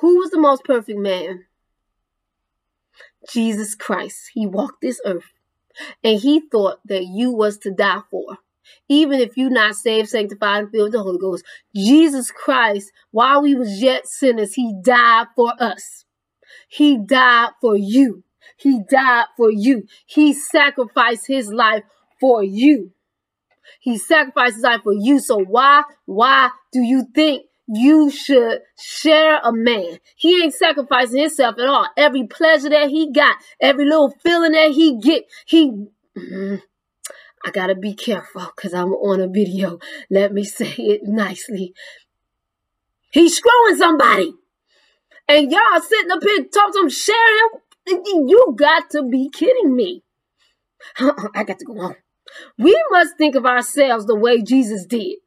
who 0.00 0.18
was 0.18 0.30
the 0.30 0.40
most 0.40 0.64
perfect 0.64 0.98
man? 0.98 1.44
Jesus 3.30 3.74
Christ. 3.74 4.30
He 4.32 4.46
walked 4.46 4.80
this 4.80 5.00
earth. 5.04 5.32
And 6.02 6.18
he 6.18 6.40
thought 6.40 6.78
that 6.86 7.04
you 7.04 7.32
was 7.32 7.58
to 7.58 7.70
die 7.70 8.00
for. 8.10 8.38
Even 8.88 9.20
if 9.20 9.36
you 9.36 9.50
not 9.50 9.74
saved, 9.74 10.08
sanctified, 10.08 10.64
and 10.64 10.70
filled 10.70 10.86
with 10.86 10.92
the 10.92 11.02
Holy 11.02 11.18
Ghost. 11.18 11.44
Jesus 11.74 12.30
Christ, 12.30 12.92
while 13.10 13.42
we 13.42 13.54
was 13.54 13.82
yet 13.82 14.06
sinners, 14.06 14.54
he 14.54 14.74
died 14.82 15.26
for 15.34 15.52
us. 15.58 16.04
He 16.68 16.96
died 16.96 17.50
for 17.60 17.76
you. 17.76 18.24
He 18.56 18.80
died 18.88 19.26
for 19.36 19.50
you. 19.50 19.86
He 20.06 20.32
sacrificed 20.32 21.26
his 21.26 21.52
life 21.52 21.84
for 22.20 22.42
you. 22.42 22.92
He 23.80 23.96
sacrificed 23.96 24.56
his 24.56 24.64
life 24.64 24.82
for 24.82 24.92
you. 24.92 25.18
So 25.18 25.38
why, 25.38 25.82
why 26.04 26.50
do 26.72 26.80
you 26.80 27.06
think 27.14 27.46
you 27.72 28.10
should 28.10 28.60
share 28.78 29.38
a 29.38 29.52
man. 29.52 29.98
He 30.16 30.42
ain't 30.42 30.54
sacrificing 30.54 31.20
himself 31.20 31.56
at 31.58 31.68
all. 31.68 31.86
Every 31.96 32.26
pleasure 32.26 32.68
that 32.70 32.90
he 32.90 33.12
got, 33.12 33.36
every 33.60 33.84
little 33.84 34.10
feeling 34.22 34.52
that 34.52 34.72
he 34.72 34.98
get, 34.98 35.24
he. 35.46 35.86
Mm, 36.18 36.62
I 37.44 37.50
gotta 37.52 37.76
be 37.76 37.94
careful 37.94 38.50
because 38.54 38.74
I'm 38.74 38.92
on 38.92 39.20
a 39.20 39.28
video. 39.28 39.78
Let 40.10 40.32
me 40.32 40.44
say 40.44 40.74
it 40.78 41.02
nicely. 41.04 41.72
He's 43.12 43.36
screwing 43.36 43.76
somebody. 43.76 44.34
And 45.28 45.50
y'all 45.50 45.80
sitting 45.80 46.10
up 46.10 46.22
here 46.22 46.44
talking 46.52 46.72
some 46.72 46.90
sharing. 46.90 47.50
You 47.86 48.54
got 48.58 48.90
to 48.90 49.04
be 49.04 49.30
kidding 49.30 49.74
me. 49.74 50.02
I 50.98 51.44
got 51.44 51.58
to 51.60 51.64
go 51.64 51.78
on. 51.78 51.96
We 52.58 52.76
must 52.90 53.16
think 53.16 53.34
of 53.36 53.46
ourselves 53.46 54.06
the 54.06 54.14
way 54.16 54.42
Jesus 54.42 54.86
did. 54.86 55.18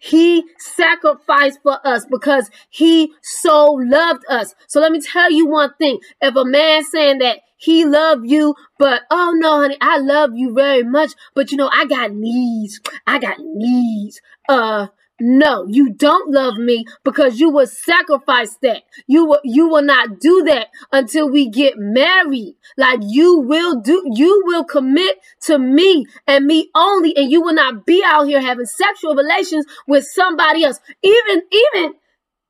He 0.00 0.44
sacrificed 0.58 1.60
for 1.62 1.78
us 1.86 2.06
because 2.06 2.50
he 2.70 3.12
so 3.22 3.72
loved 3.72 4.24
us. 4.28 4.54
So 4.68 4.80
let 4.80 4.92
me 4.92 5.00
tell 5.00 5.30
you 5.30 5.46
one 5.46 5.74
thing. 5.74 5.98
If 6.20 6.36
a 6.36 6.44
man 6.44 6.84
saying 6.84 7.18
that 7.18 7.40
he 7.56 7.84
loved 7.84 8.28
you, 8.28 8.54
but 8.78 9.02
oh 9.10 9.32
no, 9.36 9.60
honey, 9.60 9.76
I 9.80 9.98
love 9.98 10.30
you 10.34 10.52
very 10.52 10.82
much, 10.82 11.12
but 11.34 11.50
you 11.50 11.56
know, 11.56 11.70
I 11.72 11.84
got 11.86 12.12
needs. 12.12 12.80
I 13.06 13.18
got 13.18 13.36
needs. 13.38 14.20
Uh, 14.48 14.88
no, 15.24 15.66
you 15.68 15.92
don't 15.92 16.32
love 16.32 16.56
me 16.56 16.84
because 17.04 17.38
you 17.38 17.48
will 17.48 17.68
sacrifice 17.68 18.56
that. 18.62 18.82
You 19.06 19.24
will 19.24 19.38
you 19.44 19.68
will 19.68 19.82
not 19.82 20.18
do 20.18 20.42
that 20.48 20.66
until 20.90 21.30
we 21.30 21.48
get 21.48 21.74
married. 21.78 22.56
Like 22.76 22.98
you 23.02 23.38
will 23.38 23.80
do 23.80 24.02
you 24.12 24.42
will 24.44 24.64
commit 24.64 25.20
to 25.42 25.60
me 25.60 26.06
and 26.26 26.44
me 26.44 26.70
only 26.74 27.16
and 27.16 27.30
you 27.30 27.40
will 27.40 27.54
not 27.54 27.86
be 27.86 28.02
out 28.04 28.24
here 28.26 28.40
having 28.40 28.66
sexual 28.66 29.14
relations 29.14 29.64
with 29.86 30.04
somebody 30.04 30.64
else. 30.64 30.80
Even 31.04 31.42
even 31.52 31.94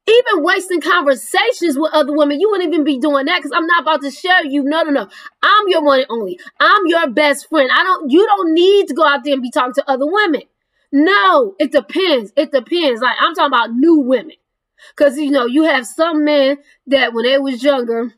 even 0.08 0.42
wasting 0.42 0.80
conversations 0.80 1.76
with 1.78 1.92
other 1.92 2.12
women, 2.16 2.40
you 2.40 2.50
wouldn't 2.50 2.72
even 2.72 2.84
be 2.84 2.98
doing 2.98 3.26
that 3.26 3.36
because 3.38 3.52
I'm 3.54 3.66
not 3.66 3.82
about 3.82 4.00
to 4.00 4.10
share 4.10 4.46
you. 4.46 4.64
No, 4.64 4.82
no, 4.82 4.90
no. 4.90 5.08
I'm 5.42 5.68
your 5.68 5.82
one 5.84 6.00
and 6.00 6.06
only. 6.10 6.40
I'm 6.58 6.86
your 6.86 7.10
best 7.10 7.50
friend. 7.50 7.70
I 7.70 7.82
don't 7.84 8.10
you 8.10 8.26
don't 8.26 8.54
need 8.54 8.88
to 8.88 8.94
go 8.94 9.06
out 9.06 9.24
there 9.24 9.34
and 9.34 9.42
be 9.42 9.50
talking 9.50 9.74
to 9.74 9.90
other 9.90 10.06
women. 10.06 10.42
No, 10.92 11.54
it 11.58 11.72
depends. 11.72 12.32
It 12.36 12.52
depends. 12.52 13.00
Like 13.00 13.16
I'm 13.20 13.34
talking 13.34 13.46
about 13.54 13.72
new 13.74 14.00
women. 14.00 14.36
Cause 14.96 15.16
you 15.18 15.30
know, 15.30 15.46
you 15.46 15.64
have 15.64 15.86
some 15.86 16.24
men 16.24 16.58
that 16.88 17.14
when 17.14 17.24
they 17.24 17.38
was 17.38 17.62
younger 17.62 18.14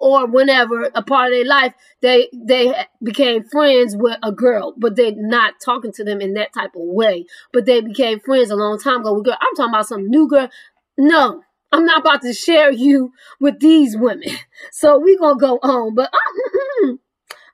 or 0.00 0.26
whenever 0.26 0.90
a 0.94 1.02
part 1.02 1.32
of 1.32 1.36
their 1.38 1.44
life, 1.46 1.74
they 2.02 2.28
they 2.32 2.74
became 3.02 3.44
friends 3.44 3.96
with 3.96 4.18
a 4.22 4.32
girl, 4.32 4.74
but 4.78 4.96
they're 4.96 5.12
not 5.16 5.54
talking 5.64 5.92
to 5.92 6.04
them 6.04 6.20
in 6.20 6.34
that 6.34 6.52
type 6.52 6.74
of 6.76 6.82
way. 6.82 7.26
But 7.52 7.66
they 7.66 7.80
became 7.80 8.20
friends 8.20 8.50
a 8.50 8.56
long 8.56 8.78
time 8.78 9.00
ago 9.02 9.14
with 9.14 9.24
girl. 9.26 9.38
I'm 9.40 9.54
talking 9.56 9.74
about 9.74 9.88
some 9.88 10.08
new 10.08 10.28
girl. 10.28 10.50
No, 10.98 11.42
I'm 11.72 11.86
not 11.86 12.00
about 12.00 12.22
to 12.22 12.34
share 12.34 12.72
you 12.72 13.12
with 13.40 13.60
these 13.60 13.96
women. 13.96 14.30
So 14.72 14.98
we 14.98 15.16
gonna 15.16 15.38
go 15.38 15.58
on. 15.62 15.94
But 15.94 16.10
I'm, 16.12 16.98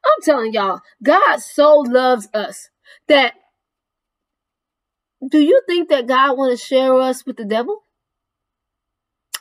I'm 0.05 0.23
telling 0.23 0.53
y'all, 0.53 0.81
God 1.03 1.39
so 1.39 1.79
loves 1.79 2.29
us 2.35 2.71
that 3.09 3.35
do 5.27 5.39
you 5.39 5.63
think 5.67 5.89
that 5.89 6.07
God 6.07 6.37
want 6.37 6.59
to 6.59 6.65
share 6.65 6.95
us 7.01 7.25
with 7.25 7.37
the 7.37 7.45
devil? 7.45 7.83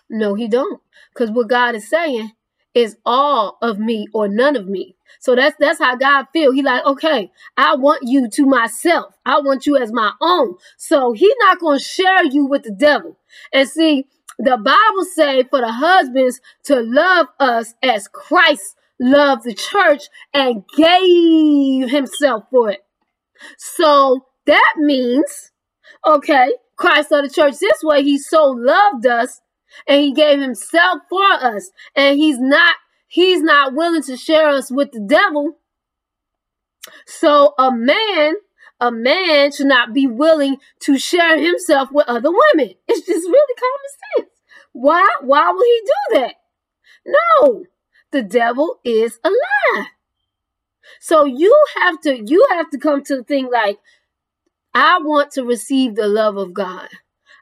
No, 0.09 0.35
he 0.35 0.47
don't. 0.47 0.81
Because 1.13 1.31
what 1.31 1.49
God 1.49 1.75
is 1.75 1.89
saying 1.89 2.31
is 2.73 2.97
all 3.05 3.57
of 3.61 3.79
me 3.79 4.07
or 4.13 4.27
none 4.27 4.55
of 4.55 4.67
me. 4.67 4.95
So 5.19 5.35
that's 5.35 5.55
that's 5.59 5.79
how 5.79 5.95
God 5.95 6.27
feel. 6.33 6.51
He 6.51 6.61
like, 6.61 6.85
okay, 6.85 7.31
I 7.57 7.75
want 7.75 8.03
you 8.03 8.29
to 8.29 8.45
myself. 8.45 9.15
I 9.25 9.39
want 9.39 9.65
you 9.65 9.77
as 9.77 9.91
my 9.91 10.11
own. 10.21 10.55
So 10.77 11.13
he 11.13 11.31
not 11.39 11.59
gonna 11.59 11.79
share 11.79 12.25
you 12.25 12.45
with 12.45 12.63
the 12.63 12.71
devil. 12.71 13.17
And 13.53 13.67
see, 13.67 14.07
the 14.38 14.57
Bible 14.57 15.05
say 15.13 15.43
for 15.43 15.61
the 15.61 15.71
husbands 15.71 16.41
to 16.65 16.81
love 16.81 17.27
us 17.39 17.73
as 17.81 18.07
Christ 18.09 18.75
loved 18.99 19.45
the 19.45 19.53
church 19.53 20.03
and 20.33 20.63
gave 20.75 21.89
himself 21.89 22.43
for 22.51 22.71
it. 22.71 22.85
So 23.57 24.25
that 24.45 24.73
means 24.77 25.51
Okay, 26.06 26.52
Christ 26.78 27.12
of 27.12 27.24
the 27.24 27.34
church 27.34 27.56
this 27.60 27.82
way. 27.84 28.04
He 28.04 28.18
so 28.18 28.52
loved 28.52 29.06
us 29.06 29.41
and 29.88 30.02
he 30.02 30.13
gave 30.13 30.39
himself 30.39 31.02
for 31.10 31.24
us. 31.24 31.72
And 31.96 32.18
he's 32.18 32.39
not 32.39 32.76
he's 33.08 33.41
not 33.41 33.74
willing 33.74 34.04
to 34.04 34.18
share 34.18 34.50
us 34.50 34.72
with 34.72 34.91
the 34.91 35.00
devil. 35.00 35.58
So 37.08 37.54
a 37.58 37.72
man, 37.72 38.36
a 38.80 38.91
man 38.91 39.52
should 39.52 39.68
not 39.68 39.94
be 39.94 40.06
willing 40.06 40.58
to 40.82 40.98
share 41.00 41.39
himself 41.39 41.89
with 41.91 42.08
other 42.08 42.30
women. 42.30 42.76
It's 42.88 43.06
just 43.06 43.28
really 43.28 43.56
common 43.58 44.28
sense. 44.28 44.32
Why? 44.74 45.08
Why 45.22 45.52
would 45.52 45.65
he 45.65 45.82
do 45.86 46.20
that? 46.20 46.36
No, 47.06 47.65
the 48.12 48.22
devil 48.22 48.80
is 48.84 49.20
a 49.24 49.30
lie. 49.30 49.88
So 51.00 51.26
you 51.26 51.58
have 51.82 52.00
to 52.02 52.22
you 52.26 52.46
have 52.52 52.70
to 52.70 52.78
come 52.78 53.04
to 53.04 53.18
the 53.18 53.24
thing 53.24 53.50
like 53.52 53.80
I 54.75 54.99
want 55.01 55.31
to 55.33 55.43
receive 55.45 55.95
the 55.95 56.07
love 56.07 56.38
of 56.38 56.53
God. 56.53 56.89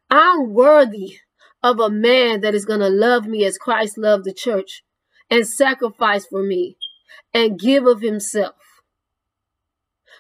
I'm 0.09 0.53
worthy 0.53 1.17
of 1.63 1.79
a 1.79 1.89
man 1.89 2.41
that 2.41 2.55
is 2.55 2.65
going 2.65 2.81
to 2.81 2.89
love 2.89 3.25
me 3.25 3.45
as 3.45 3.57
Christ 3.57 3.97
loved 3.97 4.25
the 4.25 4.33
church 4.33 4.83
and 5.31 5.47
sacrifice 5.47 6.27
for 6.27 6.43
me 6.43 6.77
and 7.33 7.59
give 7.59 7.87
of 7.87 8.01
himself. 8.01 8.55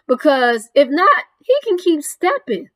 Because 0.07 0.69
if 0.75 0.89
not, 0.89 1.23
he 1.43 1.55
can 1.63 1.77
keep 1.77 2.03
stepping. 2.03 2.69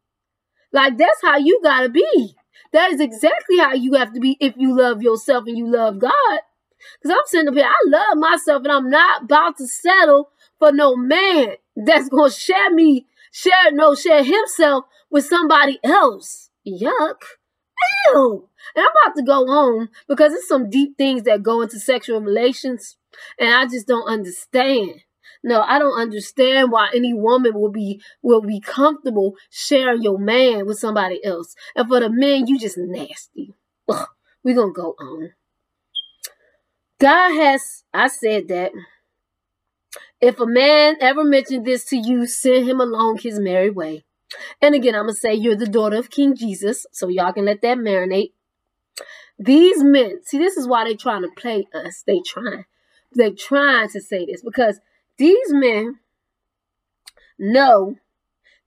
Like 0.71 0.97
that's 0.97 1.21
how 1.23 1.37
you 1.37 1.59
got 1.63 1.81
to 1.81 1.89
be. 1.89 2.35
That 2.73 2.91
is 2.91 3.01
exactly 3.01 3.57
how 3.57 3.73
you 3.73 3.93
have 3.95 4.13
to 4.13 4.19
be 4.19 4.37
if 4.39 4.55
you 4.57 4.77
love 4.77 5.01
yourself 5.01 5.45
and 5.47 5.57
you 5.57 5.67
love 5.71 5.99
God. 5.99 6.39
Because 7.01 7.17
I'm 7.17 7.27
sitting 7.27 7.49
up 7.49 7.55
here, 7.55 7.65
I 7.65 7.75
love 7.87 8.17
myself 8.17 8.63
and 8.63 8.71
I'm 8.71 8.89
not 8.89 9.23
about 9.23 9.57
to 9.57 9.67
settle 9.67 10.29
for 10.59 10.71
no 10.71 10.95
man 10.95 11.55
that's 11.75 12.09
going 12.09 12.31
to 12.31 12.35
share 12.37 12.71
me, 12.71 13.05
share, 13.31 13.71
no, 13.71 13.95
share 13.95 14.23
himself 14.23 14.85
with 15.09 15.25
somebody 15.25 15.79
else. 15.83 16.49
Yuck. 16.67 17.21
Ew. 18.13 18.49
And 18.75 18.85
I'm 18.85 18.91
about 19.03 19.15
to 19.15 19.23
go 19.23 19.45
on 19.47 19.89
because 20.07 20.33
it's 20.33 20.47
some 20.47 20.69
deep 20.69 20.97
things 20.97 21.23
that 21.23 21.43
go 21.43 21.61
into 21.61 21.79
sexual 21.79 22.21
relations 22.21 22.97
and 23.39 23.53
I 23.53 23.65
just 23.65 23.87
don't 23.87 24.07
understand. 24.07 25.01
No, 25.43 25.61
I 25.61 25.79
don't 25.79 25.99
understand 25.99 26.71
why 26.71 26.89
any 26.93 27.13
woman 27.13 27.53
will 27.53 27.71
be 27.71 28.01
will 28.21 28.41
be 28.41 28.59
comfortable 28.59 29.35
sharing 29.49 30.01
your 30.01 30.17
man 30.17 30.65
with 30.65 30.79
somebody 30.79 31.23
else. 31.23 31.55
And 31.75 31.87
for 31.87 31.99
the 31.99 32.09
men, 32.09 32.47
you 32.47 32.59
just 32.59 32.77
nasty. 32.77 33.53
We're 33.87 34.55
gonna 34.55 34.73
go 34.73 34.95
on. 34.99 35.31
God 36.99 37.29
has 37.35 37.83
I 37.93 38.07
said 38.07 38.47
that. 38.49 38.71
If 40.19 40.39
a 40.39 40.47
man 40.47 40.95
ever 40.99 41.23
mentioned 41.23 41.65
this 41.65 41.85
to 41.85 41.97
you, 41.97 42.25
send 42.25 42.67
him 42.67 42.81
along 42.81 43.19
his 43.19 43.39
merry 43.39 43.69
way. 43.69 44.03
And 44.61 44.75
again, 44.75 44.95
I'm 44.95 45.03
gonna 45.03 45.13
say 45.13 45.33
you're 45.33 45.55
the 45.55 45.67
daughter 45.67 45.97
of 45.97 46.09
King 46.09 46.35
Jesus, 46.35 46.85
so 46.91 47.07
y'all 47.07 47.33
can 47.33 47.45
let 47.45 47.61
that 47.61 47.77
marinate. 47.77 48.31
These 49.39 49.83
men, 49.83 50.21
see, 50.23 50.37
this 50.39 50.57
is 50.57 50.67
why 50.67 50.83
they're 50.83 50.95
trying 50.95 51.21
to 51.21 51.29
play 51.29 51.67
us. 51.73 52.03
They 52.05 52.19
trying, 52.25 52.65
they 53.15 53.31
trying 53.31 53.89
to 53.89 54.01
say 54.01 54.25
this 54.25 54.41
because 54.43 54.79
these 55.17 55.53
men 55.53 55.99
know 57.37 57.95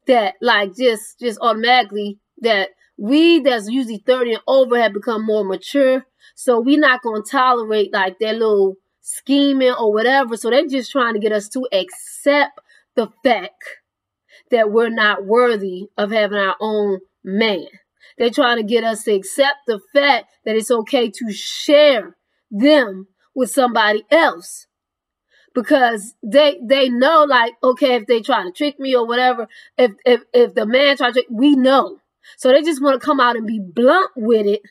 that, 0.07 0.37
like, 0.41 0.77
just 0.77 1.19
just 1.19 1.39
automatically 1.41 2.19
that 2.39 2.71
we 2.97 3.41
that's 3.41 3.69
usually 3.69 4.03
30 4.07 4.35
and 4.35 4.43
over 4.47 4.81
have 4.81 4.93
become 4.93 5.27
more 5.27 5.45
mature. 5.45 6.07
So 6.37 6.61
we 6.61 6.77
not 6.77 7.03
gonna 7.03 7.23
tolerate 7.23 7.93
like 7.93 8.19
that 8.21 8.37
little 8.37 8.77
scheming 9.01 9.73
or 9.73 9.93
whatever. 9.93 10.37
So 10.37 10.51
they're 10.51 10.67
just 10.67 10.93
trying 10.93 11.15
to 11.15 11.21
get 11.21 11.33
us 11.33 11.49
to 11.51 11.67
accept 11.73 12.61
the 12.97 13.09
fact 13.25 13.65
that 14.51 14.71
we're 14.71 14.91
not 14.91 15.25
worthy 15.25 15.87
of 15.97 16.11
having 16.11 16.39
our 16.39 16.57
own 16.61 17.01
man. 17.25 17.67
They're 18.19 18.31
trying 18.31 18.59
to 18.59 18.63
get 18.63 18.85
us 18.85 19.05
to 19.05 19.15
accept 19.15 19.59
the 19.67 19.81
fact 19.95 20.27
that 20.45 20.57
it's 20.57 20.71
okay 20.71 21.11
to 21.11 21.33
share 21.33 22.17
them 22.51 23.09
with 23.35 23.51
somebody 23.51 24.05
else. 24.11 24.67
Because 25.55 26.15
they 26.23 26.61
they 26.63 26.89
know 26.89 27.25
like 27.25 27.55
okay 27.63 27.97
if 27.97 28.07
they 28.07 28.21
try 28.21 28.45
to 28.45 28.53
trick 28.53 28.79
me 28.79 28.95
or 28.95 29.05
whatever 29.05 29.49
if 29.77 29.91
if 30.07 30.23
if 30.33 30.55
the 30.55 30.65
man 30.65 30.97
try 30.97 31.09
to 31.09 31.13
trick, 31.13 31.27
we 31.29 31.57
know 31.57 31.99
so 32.37 32.53
they 32.53 32.63
just 32.63 32.81
want 32.81 33.01
to 33.01 33.05
come 33.05 33.19
out 33.19 33.35
and 33.35 33.49
be 33.49 33.59
blunt 33.59 34.13
with 34.15 34.47
it 34.47 34.63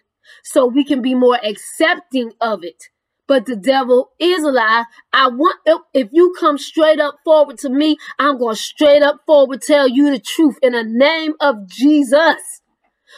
so 0.42 0.68
we 0.68 0.86
can 0.86 1.02
be 1.02 1.16
more 1.16 1.38
accepting 1.44 2.32
of 2.40 2.64
it 2.64 2.86
but 3.30 3.46
the 3.46 3.56
devil 3.56 4.10
is 4.20 4.44
a 4.44 4.52
lie. 4.52 4.86
I 5.14 5.28
want 5.30 5.60
if 5.94 6.10
you 6.12 6.36
come 6.40 6.58
straight 6.58 7.00
up 7.00 7.18
forward 7.24 7.60
to 7.60 7.70
me, 7.70 7.98
I'm 8.18 8.40
going 8.40 8.56
straight 8.56 9.04
up 9.04 9.22
forward 9.28 9.62
tell 9.62 9.88
you 9.88 10.10
the 10.10 10.20
truth 10.20 10.58
in 10.64 10.74
the 10.74 10.84
name 10.84 11.36
of 11.40 11.68
Jesus. 11.68 12.64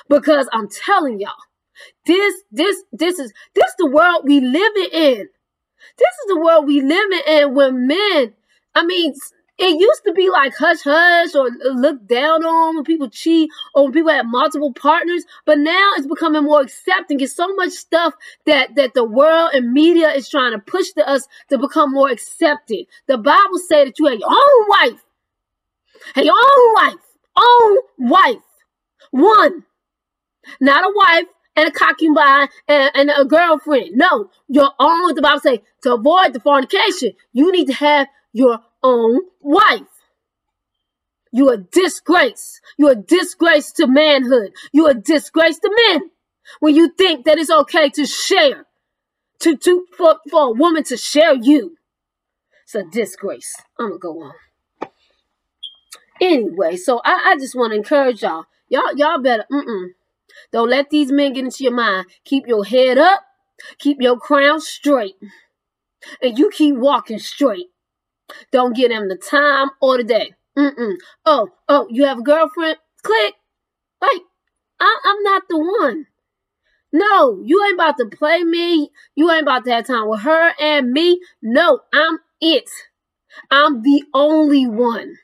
Because 0.10 0.50
I'm 0.52 0.67
telling 0.67 1.21
y'all, 1.21 1.32
this 2.06 2.43
this 2.52 2.84
this 2.91 3.19
is 3.19 3.32
this 3.56 3.74
the 3.78 3.88
world 3.89 4.24
we 4.26 4.41
living 4.41 4.89
in. 4.91 5.30
This 5.97 6.13
is 6.24 6.28
the 6.28 6.41
world 6.41 6.67
we 6.67 6.82
living 6.82 7.21
in 7.26 7.56
when 7.56 7.88
men, 7.88 8.34
I 8.76 8.84
mean, 8.86 9.13
it 9.62 9.80
used 9.80 10.04
to 10.06 10.13
be 10.13 10.30
like 10.30 10.54
hush 10.58 10.82
hush 10.84 11.36
or 11.36 11.50
look 11.74 12.08
down 12.08 12.43
on 12.43 12.76
when 12.76 12.84
people 12.84 13.10
cheat 13.10 13.50
or 13.76 13.84
when 13.84 13.93
people 13.93 14.12
have 14.12 14.26
multiple 14.26 14.74
partners, 14.74 15.24
but 15.45 15.60
now 15.60 15.91
it's 15.97 16.08
becoming 16.08 16.43
more 16.43 16.62
accepting. 16.62 17.19
It's 17.19 17.36
so 17.36 17.54
much 17.56 17.71
stuff 17.71 18.15
that 18.47 18.76
that 18.76 18.95
the 18.95 19.04
world 19.04 19.52
and 19.54 19.71
media 19.71 20.10
is 20.10 20.28
trying 20.28 20.54
to 20.54 20.60
push 20.60 20.91
to 20.93 21.08
us 21.08 21.28
to 21.50 21.60
become 21.60 21.93
more 21.93 22.10
accepted. 22.10 22.88
The 23.06 23.19
Bible 23.19 23.60
say 23.60 23.86
that 23.86 24.00
you 24.00 24.08
have 24.08 24.19
your 24.19 24.32
own 24.32 24.67
wife, 24.67 25.04
have 26.15 26.26
your 26.26 26.36
own 26.36 26.74
wife, 26.74 27.04
own 27.38 27.78
wife, 28.00 28.43
one, 29.12 29.63
not 30.60 30.84
a 30.84 30.91
wife 30.95 31.28
and 31.56 31.67
a 31.67 31.71
concubine 31.71 32.47
and, 32.67 32.91
and 32.95 33.12
a 33.15 33.26
girlfriend. 33.26 33.91
No, 33.93 34.32
your 34.47 34.71
own. 34.80 35.13
The 35.13 35.21
Bible 35.21 35.39
say 35.39 35.62
to 35.84 35.93
avoid 35.93 36.34
the 36.34 36.39
fornication, 36.39 37.12
you 37.32 37.52
need 37.52 37.67
to 37.67 37.74
have 37.74 38.08
your 38.34 38.60
own 38.83 39.21
wife. 39.39 39.81
You're 41.31 41.53
a 41.53 41.57
disgrace. 41.57 42.59
You're 42.77 42.91
a 42.91 42.95
disgrace 42.95 43.71
to 43.73 43.87
manhood. 43.87 44.51
You're 44.73 44.91
a 44.91 44.95
disgrace 44.95 45.59
to 45.59 45.71
men. 45.89 46.11
When 46.59 46.75
you 46.75 46.89
think 46.97 47.25
that 47.25 47.37
it's 47.37 47.51
okay 47.51 47.89
to 47.91 48.05
share, 48.05 48.65
to, 49.39 49.55
to 49.55 49.85
for, 49.95 50.17
for 50.29 50.47
a 50.47 50.51
woman 50.51 50.83
to 50.85 50.97
share 50.97 51.35
you. 51.35 51.77
It's 52.63 52.75
a 52.75 52.83
disgrace. 52.83 53.55
I'm 53.79 53.89
gonna 53.89 53.99
go 53.99 54.21
on. 54.21 54.33
Anyway, 56.19 56.75
so 56.75 57.01
I, 57.03 57.31
I 57.31 57.37
just 57.37 57.55
want 57.55 57.71
to 57.71 57.77
encourage 57.77 58.21
y'all. 58.21 58.45
Y'all, 58.69 58.95
y'all 58.95 59.21
better, 59.21 59.45
mm-mm. 59.51 59.89
Don't 60.51 60.69
let 60.69 60.89
these 60.89 61.11
men 61.11 61.33
get 61.33 61.45
into 61.45 61.63
your 61.63 61.73
mind. 61.73 62.07
Keep 62.23 62.47
your 62.47 62.65
head 62.65 62.97
up. 62.97 63.21
Keep 63.79 64.01
your 64.01 64.17
crown 64.17 64.61
straight. 64.61 65.15
And 66.21 66.37
you 66.37 66.49
keep 66.49 66.75
walking 66.75 67.19
straight. 67.19 67.67
Don't 68.51 68.75
give 68.75 68.89
them 68.89 69.09
the 69.09 69.15
time 69.17 69.69
or 69.81 69.97
the 69.97 70.03
day. 70.03 70.33
Mm-mm. 70.57 70.95
Oh, 71.25 71.49
oh, 71.69 71.87
you 71.89 72.05
have 72.05 72.19
a 72.19 72.23
girlfriend? 72.23 72.77
Click. 73.03 73.35
Like, 74.01 74.21
I, 74.79 74.99
I'm 75.05 75.23
not 75.23 75.43
the 75.49 75.57
one. 75.57 76.07
No, 76.93 77.41
you 77.43 77.63
ain't 77.65 77.75
about 77.75 77.97
to 77.97 78.05
play 78.05 78.43
me. 78.43 78.91
You 79.15 79.31
ain't 79.31 79.43
about 79.43 79.63
to 79.65 79.71
have 79.71 79.87
time 79.87 80.09
with 80.09 80.21
her 80.21 80.53
and 80.59 80.91
me. 80.91 81.21
No, 81.41 81.81
I'm 81.93 82.19
it. 82.41 82.69
I'm 83.49 83.81
the 83.81 84.03
only 84.13 84.67
one. 84.67 85.15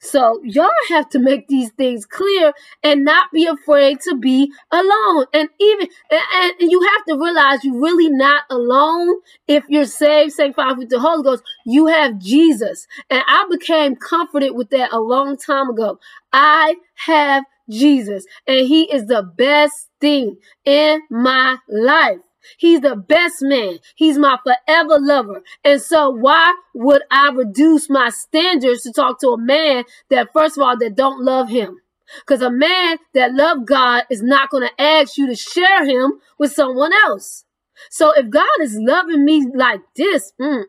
So 0.00 0.40
y'all 0.44 0.70
have 0.88 1.08
to 1.10 1.18
make 1.18 1.48
these 1.48 1.70
things 1.70 2.06
clear 2.06 2.52
and 2.82 3.04
not 3.04 3.30
be 3.32 3.46
afraid 3.46 4.00
to 4.02 4.16
be 4.16 4.52
alone. 4.70 5.26
And 5.32 5.48
even 5.58 5.88
and, 6.10 6.54
and 6.60 6.70
you 6.70 6.80
have 6.82 7.04
to 7.06 7.22
realize 7.22 7.64
you're 7.64 7.80
really 7.80 8.10
not 8.10 8.44
alone 8.50 9.16
if 9.48 9.64
you're 9.68 9.84
saved, 9.84 10.32
sanctified 10.32 10.78
with 10.78 10.90
the 10.90 11.00
Holy 11.00 11.22
Ghost. 11.22 11.42
You 11.64 11.86
have 11.86 12.18
Jesus. 12.18 12.86
And 13.08 13.22
I 13.26 13.46
became 13.50 13.96
comforted 13.96 14.54
with 14.54 14.70
that 14.70 14.92
a 14.92 15.00
long 15.00 15.36
time 15.36 15.70
ago. 15.70 15.98
I 16.32 16.76
have 17.06 17.44
Jesus, 17.68 18.24
and 18.46 18.66
He 18.66 18.92
is 18.92 19.06
the 19.06 19.22
best 19.22 19.88
thing 20.00 20.36
in 20.64 21.02
my 21.10 21.58
life. 21.68 22.18
He's 22.58 22.80
the 22.80 22.96
best 22.96 23.42
man. 23.42 23.78
He's 23.96 24.18
my 24.18 24.38
forever 24.44 24.98
lover. 24.98 25.42
And 25.64 25.80
so 25.80 26.10
why 26.10 26.54
would 26.74 27.02
I 27.10 27.30
reduce 27.34 27.90
my 27.90 28.10
standards 28.10 28.82
to 28.82 28.92
talk 28.92 29.20
to 29.20 29.28
a 29.28 29.38
man 29.38 29.84
that 30.10 30.32
first 30.32 30.56
of 30.56 30.62
all 30.62 30.76
that 30.78 30.94
don't 30.96 31.22
love 31.24 31.48
him? 31.48 31.80
Because 32.20 32.42
a 32.42 32.50
man 32.50 32.98
that 33.14 33.34
love 33.34 33.66
God 33.66 34.04
is 34.10 34.22
not 34.22 34.50
going 34.50 34.68
to 34.68 34.82
ask 34.82 35.16
you 35.16 35.26
to 35.28 35.36
share 35.36 35.84
him 35.84 36.20
with 36.38 36.52
someone 36.52 36.92
else. 37.04 37.44
So 37.90 38.12
if 38.12 38.28
God 38.30 38.48
is 38.60 38.76
loving 38.78 39.24
me 39.24 39.46
like 39.54 39.80
this, 39.96 40.32
mm, 40.40 40.64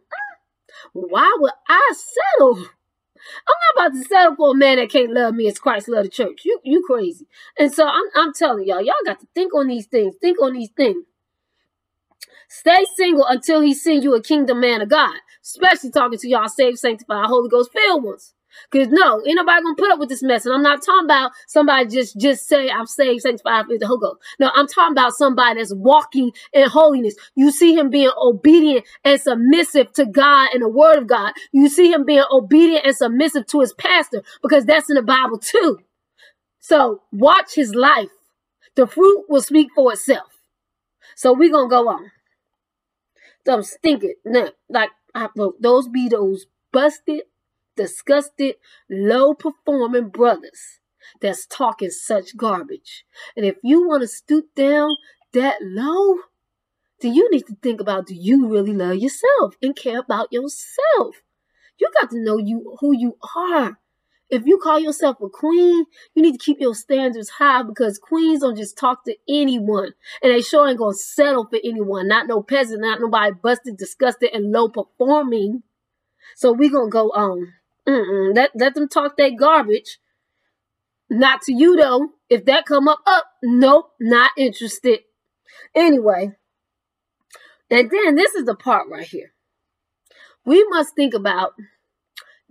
why 0.93 1.35
would 1.39 1.53
I 1.67 1.93
settle? 1.93 2.65
I'm 3.47 3.55
not 3.77 3.87
about 3.87 3.99
to 3.99 4.07
settle 4.07 4.35
for 4.35 4.51
a 4.51 4.55
man 4.55 4.77
that 4.77 4.89
can't 4.89 5.13
love 5.13 5.35
me 5.35 5.47
as 5.47 5.59
Christ 5.59 5.87
loved 5.87 6.07
the 6.07 6.11
church. 6.11 6.41
You 6.45 6.59
you 6.63 6.83
crazy. 6.85 7.27
And 7.59 7.71
so 7.73 7.87
I'm 7.87 8.05
I'm 8.15 8.33
telling 8.33 8.67
y'all, 8.67 8.81
y'all 8.81 8.93
got 9.05 9.19
to 9.19 9.27
think 9.35 9.53
on 9.53 9.67
these 9.67 9.87
things. 9.87 10.15
Think 10.21 10.41
on 10.41 10.53
these 10.53 10.69
things. 10.71 11.03
Stay 12.49 12.85
single 12.95 13.25
until 13.25 13.61
he 13.61 13.73
sends 13.73 14.03
you 14.03 14.15
a 14.15 14.21
kingdom 14.21 14.59
man 14.61 14.81
of 14.81 14.89
God. 14.89 15.15
Especially 15.43 15.91
talking 15.91 16.19
to 16.19 16.29
y'all 16.29 16.47
saved, 16.49 16.79
sanctified, 16.79 17.25
Holy 17.27 17.49
Ghost 17.49 17.71
filled 17.73 18.03
ones. 18.03 18.33
Cause 18.71 18.87
no, 18.89 19.21
ain't 19.25 19.35
nobody 19.37 19.63
gonna 19.63 19.75
put 19.75 19.91
up 19.91 19.99
with 19.99 20.09
this 20.09 20.23
mess. 20.23 20.45
And 20.45 20.53
I'm 20.53 20.61
not 20.61 20.83
talking 20.83 21.05
about 21.05 21.31
somebody 21.47 21.87
just 21.87 22.17
just 22.19 22.47
say 22.47 22.69
I'm 22.69 22.85
saved, 22.85 23.21
sanctified 23.21 23.65
the 23.69 23.87
Holy 23.87 24.01
Ghost. 24.01 24.21
No, 24.39 24.51
I'm 24.53 24.67
talking 24.67 24.91
about 24.91 25.13
somebody 25.13 25.59
that's 25.59 25.73
walking 25.73 26.31
in 26.53 26.67
holiness. 26.69 27.15
You 27.35 27.51
see 27.51 27.75
him 27.75 27.89
being 27.89 28.11
obedient 28.17 28.85
and 29.05 29.19
submissive 29.19 29.93
to 29.93 30.05
God 30.05 30.49
and 30.53 30.63
the 30.63 30.69
Word 30.69 30.97
of 30.97 31.07
God. 31.07 31.33
You 31.53 31.69
see 31.69 31.91
him 31.91 32.05
being 32.05 32.23
obedient 32.31 32.85
and 32.85 32.95
submissive 32.95 33.47
to 33.47 33.61
his 33.61 33.73
pastor 33.73 34.23
because 34.41 34.65
that's 34.65 34.89
in 34.89 34.95
the 34.95 35.01
Bible 35.03 35.37
too. 35.39 35.79
So 36.59 37.03
watch 37.11 37.55
his 37.55 37.73
life. 37.75 38.09
The 38.75 38.87
fruit 38.87 39.25
will 39.29 39.41
speak 39.41 39.69
for 39.75 39.93
itself. 39.93 40.30
So 41.21 41.33
we're 41.33 41.51
gonna 41.51 41.69
go 41.69 41.87
on. 41.87 42.09
Them 43.45 43.61
stinking, 43.61 44.15
nah, 44.25 44.49
like 44.67 44.89
I, 45.13 45.29
those 45.59 45.87
be 45.87 46.09
those 46.09 46.47
busted 46.71 47.25
disgusted, 47.75 48.55
low 48.89 49.35
performing 49.35 50.09
brothers 50.09 50.79
that's 51.21 51.45
talking 51.45 51.91
such 51.91 52.35
garbage. 52.35 53.05
And 53.37 53.45
if 53.45 53.57
you 53.61 53.87
want 53.87 54.01
to 54.01 54.07
stoop 54.07 54.45
down 54.55 54.95
that 55.33 55.57
low, 55.61 56.15
then 57.01 57.13
you 57.13 57.29
need 57.29 57.45
to 57.45 57.55
think 57.61 57.81
about 57.81 58.07
do 58.07 58.15
you 58.15 58.47
really 58.47 58.73
love 58.73 58.95
yourself 58.95 59.53
and 59.61 59.75
care 59.75 59.99
about 59.99 60.33
yourself? 60.33 61.21
You 61.79 61.91
got 62.01 62.09
to 62.09 62.19
know 62.19 62.39
you 62.39 62.77
who 62.79 62.97
you 62.97 63.17
are. 63.37 63.77
If 64.31 64.45
you 64.45 64.57
call 64.57 64.79
yourself 64.79 65.17
a 65.21 65.27
queen, 65.27 65.85
you 66.15 66.21
need 66.21 66.31
to 66.31 66.43
keep 66.43 66.61
your 66.61 66.73
standards 66.73 67.29
high 67.29 67.63
because 67.63 67.99
queens 67.99 68.39
don't 68.39 68.55
just 68.55 68.77
talk 68.77 69.03
to 69.03 69.15
anyone. 69.27 69.91
And 70.23 70.31
they 70.31 70.41
sure 70.41 70.69
ain't 70.69 70.79
gonna 70.79 70.93
settle 70.93 71.45
for 71.45 71.59
anyone. 71.61 72.07
Not 72.07 72.27
no 72.27 72.41
peasant, 72.41 72.81
not 72.81 73.01
nobody 73.01 73.33
busted, 73.43 73.75
disgusted, 73.75 74.29
and 74.33 74.53
low 74.53 74.69
performing. 74.69 75.63
So 76.35 76.53
we 76.53 76.69
gonna 76.69 76.89
go 76.89 77.09
on. 77.09 77.53
Mm-mm. 77.85 78.33
Let 78.33 78.51
let 78.55 78.73
them 78.73 78.87
talk 78.87 79.17
that 79.17 79.35
garbage. 79.37 79.99
Not 81.09 81.41
to 81.43 81.53
you 81.53 81.75
though. 81.75 82.11
If 82.29 82.45
that 82.45 82.65
come 82.65 82.87
up, 82.87 82.99
up, 83.05 83.25
nope, 83.43 83.91
not 83.99 84.31
interested. 84.37 85.01
Anyway, 85.75 86.31
and 87.69 87.91
then 87.91 88.15
this 88.15 88.33
is 88.35 88.45
the 88.45 88.55
part 88.55 88.87
right 88.89 89.05
here. 89.05 89.33
We 90.45 90.65
must 90.69 90.95
think 90.95 91.13
about 91.13 91.53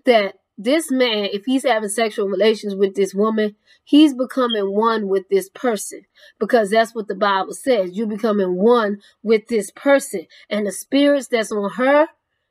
that 0.05 0.35
this 0.63 0.91
man, 0.91 1.29
if 1.33 1.45
he's 1.45 1.65
having 1.65 1.89
sexual 1.89 2.29
relations 2.29 2.75
with 2.75 2.95
this 2.95 3.15
woman, 3.15 3.57
he's 3.85 4.15
becoming 4.15 4.75
one 4.75 5.09
with 5.09 5.29
this 5.29 5.49
person 5.49 6.03
because 6.39 6.71
that's 6.71 6.95
what 6.95 7.09
the 7.09 7.15
Bible 7.15 7.55
says. 7.55 7.97
You're 7.97 8.07
becoming 8.07 8.57
one 8.57 9.01
with 9.23 9.49
this 9.49 9.71
person, 9.71 10.27
and 10.49 10.67
the 10.67 10.73
spirits 10.73 11.29
that's 11.29 11.53
on 11.53 11.71
her 11.71 12.09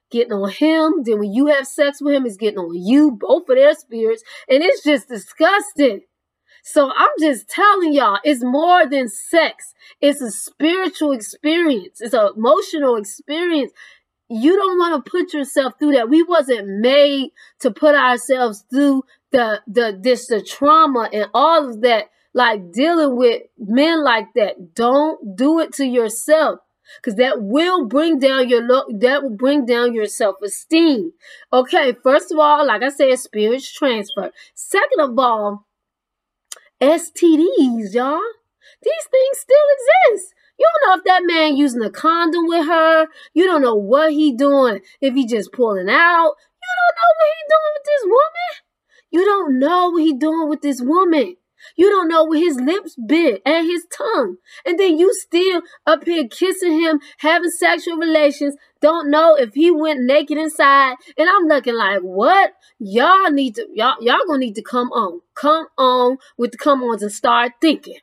getting 0.10 0.34
on 0.34 0.50
him. 0.50 1.04
Then 1.04 1.19
when 1.19 1.34
you 1.34 1.48
have 1.48 1.67
sex 1.67 2.02
with 2.02 2.15
him, 2.15 2.26
it's 2.26 2.38
getting 2.38 2.60
on 2.60 2.76
you, 2.76 3.12
both 3.12 3.50
of 3.50 3.56
their 3.56 3.74
spirits. 3.74 4.24
And 4.48 4.63
it's 4.63 4.84
just 4.84 5.08
disgusting. 5.08 6.02
So 6.63 6.91
I'm 6.93 7.10
just 7.19 7.50
telling 7.50 7.93
y'all, 7.93 8.19
it's 8.24 8.43
more 8.43 8.86
than 8.86 9.08
sex. 9.08 9.74
It's 10.02 10.22
a 10.22 10.32
spiritual 10.32 11.12
experience. 11.12 12.02
It's 12.02 12.13
an 12.13 12.32
emotional 12.36 12.95
experience. 12.95 13.72
You 14.30 14.56
don't 14.56 14.78
want 14.78 15.04
to 15.04 15.12
put 15.12 15.34
yourself 15.34 15.74
through 15.80 15.94
that. 15.94 16.10
We 16.10 16.24
wasn't 16.24 16.68
made 16.82 17.32
to 17.62 17.72
put 17.72 17.96
ourselves 17.96 18.63
through 18.70 19.04
the 19.32 19.62
the 19.68 19.98
this 20.00 20.28
the 20.28 20.42
trauma 20.42 21.10
and 21.12 21.30
all 21.34 21.70
of 21.70 21.82
that. 21.82 22.10
Like 22.32 22.72
dealing 22.72 23.18
with 23.18 23.42
men 23.58 24.04
like 24.04 24.28
that. 24.36 24.76
Don't 24.76 25.36
do 25.36 25.60
it 25.60 25.74
to 25.74 25.86
yourself 25.86 26.60
because 26.98 27.15
that 27.15 27.42
will 27.42 27.86
bring 27.86 28.20
down 28.20 28.50
your 28.50 28.62
look 28.62 28.88
that 29.00 29.24
will 29.24 29.36
bring 29.36 29.65
down 29.65 29.94
your 29.94 30.06
self-esteem 30.06 31.12
okay 31.54 31.94
first 32.04 32.32
of 32.32 32.39
all 32.39 32.65
like 32.65 32.82
i 32.82 32.89
said 32.89 33.18
spirits 33.20 33.72
transfer 33.72 34.32
second 34.56 35.00
of 35.00 35.18
all 35.18 35.68
stds 36.82 37.94
y'all 37.94 38.20
these 38.82 39.08
things 39.12 39.38
still 39.38 39.68
exist 39.76 40.34
you 40.60 40.67
don't 40.67 40.89
know 40.89 40.98
if 40.98 41.04
that 41.06 41.24
man 41.26 41.58
using 41.58 41.82
a 41.82 41.89
condom 41.89 42.48
with 42.48 42.65
her 42.65 43.08
you 43.34 43.45
don't 43.45 43.62
know 43.62 43.76
what 43.76 44.12
he 44.12 44.32
doing 44.32 44.80
if 45.02 45.13
he 45.13 45.26
just 45.26 45.52
pulling 45.52 45.89
out 45.89 46.34
you 46.62 46.72
don't 46.80 46.95
know 46.95 47.12
what 47.17 47.30
he 47.36 47.41
doing 47.50 47.72
with 47.76 47.86
this 47.86 48.04
woman 48.06 48.54
you 49.12 49.26
don't 49.26 49.60
know 49.60 49.89
what 49.89 50.04
he 50.04 50.13
doing 50.13 50.50
with 50.50 50.62
this 50.62 50.82
woman 50.82 51.36
you 51.76 51.89
don't 51.89 52.08
know 52.08 52.24
what 52.24 52.39
his 52.39 52.56
lips 52.60 52.95
bit 52.95 53.41
and 53.45 53.65
his 53.65 53.86
tongue. 53.91 54.38
And 54.65 54.80
then 54.80 54.98
you 54.98 55.13
still 55.13 55.62
up 55.86 56.06
here 56.06 56.28
kissing 56.28 56.82
him, 56.82 57.00
having 57.17 57.52
sexual 57.52 57.98
relations, 57.98 58.56
don't 58.82 59.10
know 59.10 59.36
if 59.36 59.54
he 59.54 59.72
went 59.72 60.02
naked 60.02 60.38
inside. 60.38 60.95
And 61.17 61.30
I'm 61.30 61.48
looking 61.48 61.76
like, 61.76 62.00
what? 62.02 62.54
Y'all 62.80 63.30
need 63.32 63.56
to, 63.56 63.67
y'all, 63.74 64.02
y'all 64.02 64.19
gonna 64.26 64.39
need 64.39 64.56
to 64.56 64.62
come 64.62 64.89
on. 64.91 65.22
Come 65.36 65.67
on 65.78 66.17
with 66.38 66.52
the 66.52 66.58
come 66.58 66.84
ons 66.84 67.02
and 67.02 67.12
start 67.12 67.54
thinking. 67.62 67.98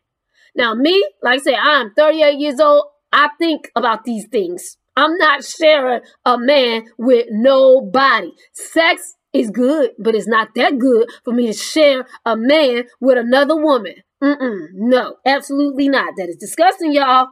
Now, 0.56 0.74
me, 0.74 1.06
like 1.22 1.40
I 1.40 1.42
say, 1.42 1.54
I'm 1.54 1.92
38 1.94 2.38
years 2.38 2.60
old. 2.60 2.86
I 3.12 3.28
think 3.38 3.70
about 3.76 4.04
these 4.04 4.26
things. 4.26 4.76
I'm 4.96 5.16
not 5.18 5.44
sharing 5.44 6.00
a 6.24 6.38
man 6.38 6.86
with 6.96 7.26
nobody. 7.30 8.32
Sex 8.52 9.14
is 9.32 9.50
good, 9.50 9.90
but 9.98 10.14
it's 10.14 10.26
not 10.26 10.48
that 10.56 10.78
good 10.78 11.08
for 11.24 11.34
me 11.34 11.48
to 11.48 11.52
share 11.52 12.06
a 12.24 12.36
man 12.36 12.84
with 13.00 13.18
another 13.18 13.56
woman. 13.56 13.96
Mm-mm, 14.22 14.68
no, 14.72 15.16
absolutely 15.26 15.90
not. 15.90 16.14
That 16.16 16.30
is 16.30 16.36
disgusting, 16.36 16.92
y'all. 16.92 17.28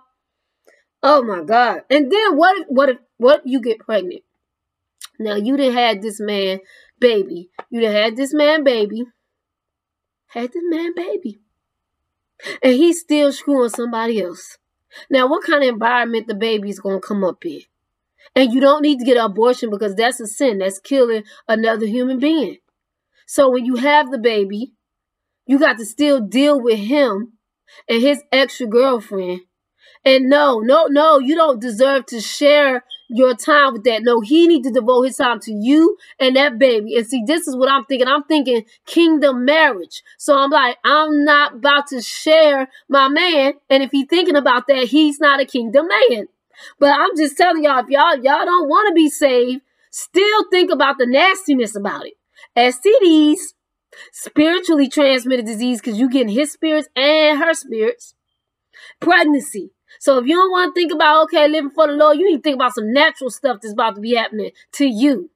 Oh 1.03 1.23
my 1.23 1.43
God. 1.43 1.81
And 1.91 2.13
then 2.13 2.37
what 2.37 2.59
if, 2.59 2.67
what 2.69 2.89
if, 2.91 2.99
what 3.17 3.39
if 3.41 3.43
you 3.47 3.61
get 3.61 3.79
pregnant? 3.79 4.23
Now 5.19 5.37
you 5.37 5.57
done 5.57 5.73
had 5.73 6.03
this 6.03 6.21
man 6.21 6.61
baby. 6.99 7.51
You 7.71 7.81
done 7.81 7.93
had 7.93 8.17
this 8.17 8.35
man 8.35 8.65
baby. 8.65 9.05
Had 10.29 10.53
this 10.53 10.63
man 10.67 10.93
baby. 10.95 11.41
And 12.63 12.75
he's 12.75 13.01
still 13.01 13.33
screwing 13.33 13.71
somebody 13.71 14.23
else. 14.23 14.59
Now 15.11 15.29
what 15.29 15.45
kind 15.45 15.63
of 15.63 15.69
environment 15.69 16.27
the 16.27 16.35
baby's 16.35 16.79
gonna 16.79 17.01
come 17.01 17.25
up 17.25 17.45
in? 17.45 17.63
And 18.37 18.53
you 18.53 18.61
don't 18.61 18.83
need 18.83 18.99
to 18.99 19.05
get 19.05 19.23
abortion 19.23 19.71
because 19.71 19.95
that's 19.95 20.21
a 20.21 20.27
sin. 20.27 20.59
That's 20.59 20.79
killing 20.79 21.25
another 21.49 21.87
human 21.87 22.19
being. 22.19 22.59
So 23.27 23.51
when 23.51 23.65
you 23.65 23.77
have 23.77 24.11
the 24.11 24.19
baby, 24.19 24.73
you 25.47 25.59
got 25.59 25.79
to 25.79 25.85
still 25.85 26.21
deal 26.21 26.61
with 26.61 26.79
him 26.79 27.35
and 27.89 28.03
his 28.03 28.23
extra 28.33 28.67
girlfriend. 28.67 29.43
And 30.05 30.29
no, 30.29 30.61
no, 30.61 30.87
no, 30.87 31.19
you 31.19 31.35
don't 31.35 31.61
deserve 31.61 32.07
to 32.07 32.21
share 32.21 32.85
your 33.15 33.35
time 33.35 33.73
with 33.73 33.85
that. 33.85 34.03
No, 34.03 34.21
he 34.21 34.49
need 34.49 34.65
to 34.65 34.73
devote 34.73 35.03
his 35.03 35.17
time 35.17 35.39
to 35.41 35.53
you 35.53 35.97
and 36.19 36.35
that 36.35 36.59
baby. 36.59 36.97
And 36.97 37.07
see, 37.07 37.23
this 37.25 37.47
is 37.47 37.55
what 37.55 37.71
I'm 37.71 37.85
thinking. 37.85 38.09
I'm 38.09 38.25
thinking 38.25 38.65
kingdom 38.87 39.45
marriage. 39.45 40.03
So 40.19 40.37
I'm 40.37 40.51
like, 40.51 40.79
I'm 40.85 41.25
not 41.25 41.55
about 41.55 41.87
to 41.89 42.03
share 42.03 42.69
my 42.89 43.09
man. 43.09 43.55
And 43.71 43.85
if 43.85 43.93
he's 43.93 44.09
thinking 44.09 44.35
about 44.35 44.67
that, 44.67 44.89
he's 44.89 45.21
not 45.21 45.41
a 45.41 45.45
kingdom 45.45 45.87
man. 45.87 46.27
But 46.81 46.99
I'm 46.99 47.17
just 47.17 47.37
telling 47.37 47.63
y'all, 47.63 47.85
if 47.85 47.89
y'all 47.89 48.17
y'all 48.17 48.45
don't 48.45 48.69
want 48.69 48.89
to 48.89 48.95
be 48.95 49.09
saved, 49.09 49.63
still 49.91 50.51
think 50.51 50.73
about 50.73 50.99
the 50.99 51.07
nastiness 51.07 51.77
about 51.77 52.07
it. 52.07 52.15
STDs, 52.57 53.39
spiritually 54.13 54.89
transmitted 54.89 55.47
disease, 55.47 55.81
because 55.81 55.99
you 55.99 56.11
getting 56.11 56.35
his 56.35 56.51
spirits 56.51 56.89
and 56.97 57.39
her 57.39 57.55
spirits. 57.55 58.15
Pregnancy. 58.99 59.71
So 60.05 60.19
if 60.19 60.27
you 60.27 60.37
don't 60.37 60.51
want 60.51 60.75
to 60.75 60.79
think 60.79 60.93
about 60.93 61.23
okay, 61.25 61.49
living 61.49 61.71
for 61.71 61.87
the 61.87 61.95
Lord, 61.95 62.19
you 62.19 62.29
need 62.29 62.37
to 62.37 62.43
think 62.43 62.57
about 62.57 62.75
some 62.75 62.93
natural 62.93 63.31
stuff 63.31 63.63
that's 63.63 63.73
about 63.73 63.95
to 63.95 64.03
be 64.03 64.15
happening 64.15 64.51
to 64.73 64.85
you. 64.85 65.31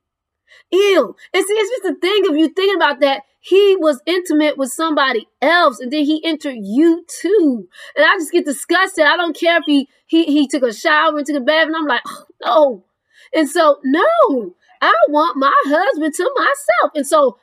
Ew. 0.71 1.17
See, 1.35 1.41
it's 1.41 1.71
just 1.71 1.83
the 1.85 1.99
thing 1.99 2.29
of 2.29 2.37
you 2.37 2.51
thinking 2.51 2.77
about 2.77 3.01
that. 3.01 3.23
He 3.41 3.77
was 3.77 4.03
intimate 4.05 4.59
with 4.59 4.71
somebody 4.71 5.27
else, 5.41 5.81
and 5.81 5.91
then 5.91 6.05
he 6.05 6.23
entered 6.23 6.59
you 6.61 7.07
too. 7.09 7.67
And 7.97 8.05
I 8.05 8.19
just 8.19 8.31
get 8.31 8.45
disgusted. 8.45 9.07
I 9.07 9.17
don't 9.17 9.35
care 9.35 9.57
if 9.57 9.65
he 9.65 9.89
he 10.07 10.25
he 10.27 10.47
took 10.47 10.63
a 10.63 10.75
shower 10.75 11.17
and 11.17 11.25
took 11.25 11.37
a 11.37 11.41
bath, 11.41 11.69
and 11.69 11.75
I'm 11.75 11.87
like, 11.87 12.03
oh, 12.05 12.27
no. 12.45 12.85
And 13.35 13.49
so, 13.49 13.79
no, 13.85 14.55
I 14.83 14.93
want 15.09 15.39
my 15.39 15.55
husband 15.65 16.13
to 16.13 16.31
myself. 16.37 16.93
And 16.95 17.07
so 17.07 17.39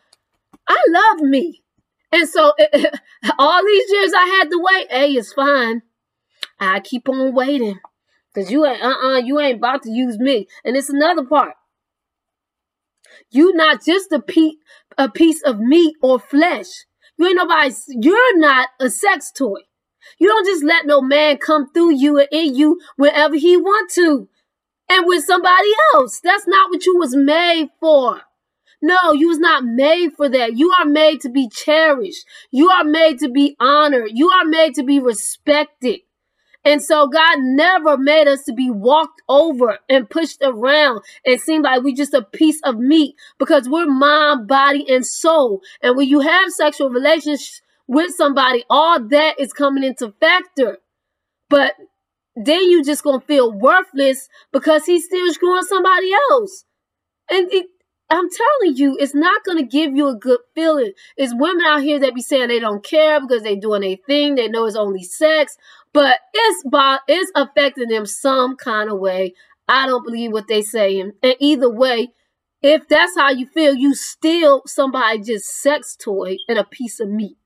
I 0.68 0.78
love 0.90 1.22
me. 1.22 1.64
And 2.12 2.30
so 2.30 2.54
all 3.40 3.66
these 3.66 3.92
years 3.92 4.12
I 4.16 4.28
had 4.40 4.52
to 4.52 4.62
wait, 4.62 4.92
hey, 4.92 5.14
it's 5.14 5.34
fine. 5.34 5.82
I 6.60 6.80
keep 6.80 7.10
on 7.10 7.34
waiting. 7.34 7.80
Cause 8.34 8.52
you 8.52 8.66
ain't 8.66 8.82
uh-uh, 8.84 9.20
you 9.20 9.40
ain't 9.40 9.58
about 9.60 9.84
to 9.84 9.92
use 9.92 10.20
me. 10.20 10.48
And 10.66 10.76
it's 10.76 10.90
another 10.90 11.24
part. 11.24 11.54
You 13.32 13.54
not 13.56 13.84
just 13.84 14.12
a 14.12 14.20
piece 14.20 14.56
a 14.98 15.10
piece 15.10 15.42
of 15.44 15.60
meat 15.60 15.96
or 16.02 16.20
flesh. 16.20 16.68
You 17.18 17.28
ain't 17.28 17.38
nobody. 17.38 17.74
You're 17.88 18.38
not 18.38 18.70
a 18.80 18.90
sex 18.90 19.32
toy. 19.32 19.60
You 20.20 20.28
don't 20.28 20.46
just 20.46 20.64
let 20.64 20.86
no 20.86 21.02
man 21.02 21.38
come 21.38 21.72
through 21.72 21.96
you 21.96 22.20
and 22.20 22.28
in 22.32 22.56
you 22.56 22.80
whenever 22.98 23.36
he 23.36 23.58
want 23.58 23.90
to, 23.92 24.30
and 24.90 25.06
with 25.08 25.24
somebody 25.24 25.70
else. 25.94 26.20
That's 26.24 26.48
not 26.48 26.70
what 26.70 26.86
you 26.86 26.98
was 26.98 27.16
made 27.16 27.70
for. 27.80 28.22
No, 28.82 29.14
you 29.14 29.30
was 29.30 29.40
not 29.40 29.64
made 29.66 30.12
for 30.16 30.30
that. 30.30 30.58
You 30.58 30.72
are 30.80 30.86
made 30.86 31.22
to 31.22 31.30
be 31.30 31.50
cherished. 31.50 32.26
You 32.52 32.70
are 32.70 32.84
made 32.84 33.20
to 33.20 33.30
be 33.30 33.56
honored. 33.60 34.12
You 34.14 34.30
are 34.30 34.46
made 34.46 34.76
to 34.76 34.84
be 34.84 35.00
respected. 35.00 36.02
And 36.66 36.84
so 36.84 37.08
God 37.08 37.38
never 37.40 37.96
made 37.96 38.28
us 38.28 38.44
to 38.46 38.54
be 38.54 38.72
walked 38.72 39.22
over 39.30 39.78
and 39.88 40.10
pushed 40.10 40.40
around 40.42 41.02
and 41.26 41.40
seem 41.40 41.62
like 41.62 41.84
we 41.84 41.94
just 41.94 42.14
a 42.16 42.24
piece 42.24 42.60
of 42.64 42.78
meat 42.80 43.16
because 43.38 43.70
we're 43.70 43.86
mind, 43.86 44.48
body, 44.48 44.84
and 44.90 45.06
soul. 45.06 45.62
And 45.84 45.96
when 45.96 46.10
you 46.10 46.22
have 46.22 46.52
sexual 46.52 46.90
relations 46.90 47.62
with 47.88 48.16
somebody, 48.16 48.64
all 48.70 49.00
that 49.00 49.40
is 49.40 49.54
coming 49.54 49.84
into 49.84 50.12
factor. 50.20 50.80
But 51.50 51.74
then 52.36 52.64
you 52.70 52.84
just 52.84 53.04
gonna 53.04 53.22
feel 53.22 53.52
worthless 53.52 54.28
because 54.52 54.86
he's 54.86 55.06
still 55.06 55.32
screwing 55.34 55.64
somebody 55.64 56.12
else. 56.32 56.66
And 57.30 57.52
it, 57.52 57.68
I'm 58.10 58.28
telling 58.30 58.78
you, 58.78 58.98
it's 59.00 59.16
not 59.16 59.44
gonna 59.44 59.64
give 59.64 59.96
you 59.96 60.08
a 60.08 60.16
good 60.16 60.40
feeling. 60.54 60.92
It's 61.18 61.34
women 61.36 61.66
out 61.66 61.82
here 61.82 62.00
that 62.00 62.14
be 62.14 62.22
saying 62.22 62.50
they 62.50 62.60
don't 62.60 62.84
care 62.84 63.22
because 63.22 63.44
they 63.44 63.56
doing 63.56 63.84
a 63.84 63.96
thing, 63.96 64.36
they 64.36 64.48
know 64.48 64.66
it's 64.66 64.76
only 64.76 65.04
sex, 65.04 65.58
but 65.96 66.20
it's 66.34 66.64
it's 67.08 67.32
affecting 67.36 67.88
them 67.88 68.06
some 68.06 68.58
kind 68.58 68.92
of 68.92 69.00
way. 69.00 69.34
I 69.70 69.88
don't 69.88 70.04
believe 70.04 70.34
what 70.34 70.50
they 70.50 70.62
saying. 70.62 71.14
And 71.24 71.36
either 71.40 71.70
way, 71.70 72.10
if 72.62 72.86
that's 72.90 73.18
how 73.18 73.30
you 73.30 73.48
feel, 73.48 73.74
you 73.74 73.96
still 73.96 74.62
somebody 74.66 75.22
just 75.22 75.46
sex 75.46 75.96
toy 75.96 76.36
and 76.50 76.60
a 76.60 76.66
piece 76.66 77.00
of 77.00 77.08
meat. 77.08 77.38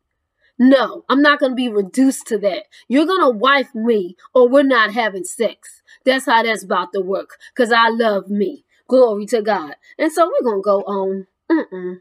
No, 0.57 1.05
I'm 1.09 1.21
not 1.21 1.39
going 1.39 1.51
to 1.51 1.55
be 1.55 1.69
reduced 1.69 2.25
to 2.27 2.39
that. 2.39 2.63
You're 2.88 3.05
going 3.05 3.21
to 3.21 3.38
wife 3.38 3.75
me 3.75 4.17
or 4.33 4.49
we're 4.49 4.63
not 4.63 4.95
having 4.95 5.25
sex. 5.25 5.83
That's 6.03 6.25
how 6.25 6.41
that's 6.41 6.63
about 6.63 6.91
to 6.93 7.01
work 7.01 7.38
because 7.55 7.71
I 7.71 7.89
love 7.89 8.29
me. 8.29 8.65
Glory 8.88 9.27
to 9.27 9.43
God. 9.43 9.75
And 9.99 10.12
so 10.12 10.25
we're 10.25 10.49
going 10.49 10.63
to 10.63 10.65
go 10.65 10.81
on. 10.81 11.27
Mm-mm. 11.51 11.99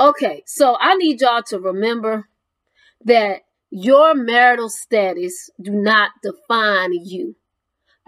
Okay, 0.00 0.42
so 0.46 0.78
I 0.80 0.94
need 0.94 1.20
y'all 1.20 1.42
to 1.42 1.60
remember 1.60 2.26
that 3.04 3.42
your 3.70 4.14
marital 4.14 4.68
status 4.68 5.50
do 5.60 5.72
not 5.72 6.10
define 6.22 6.92
you. 6.92 7.36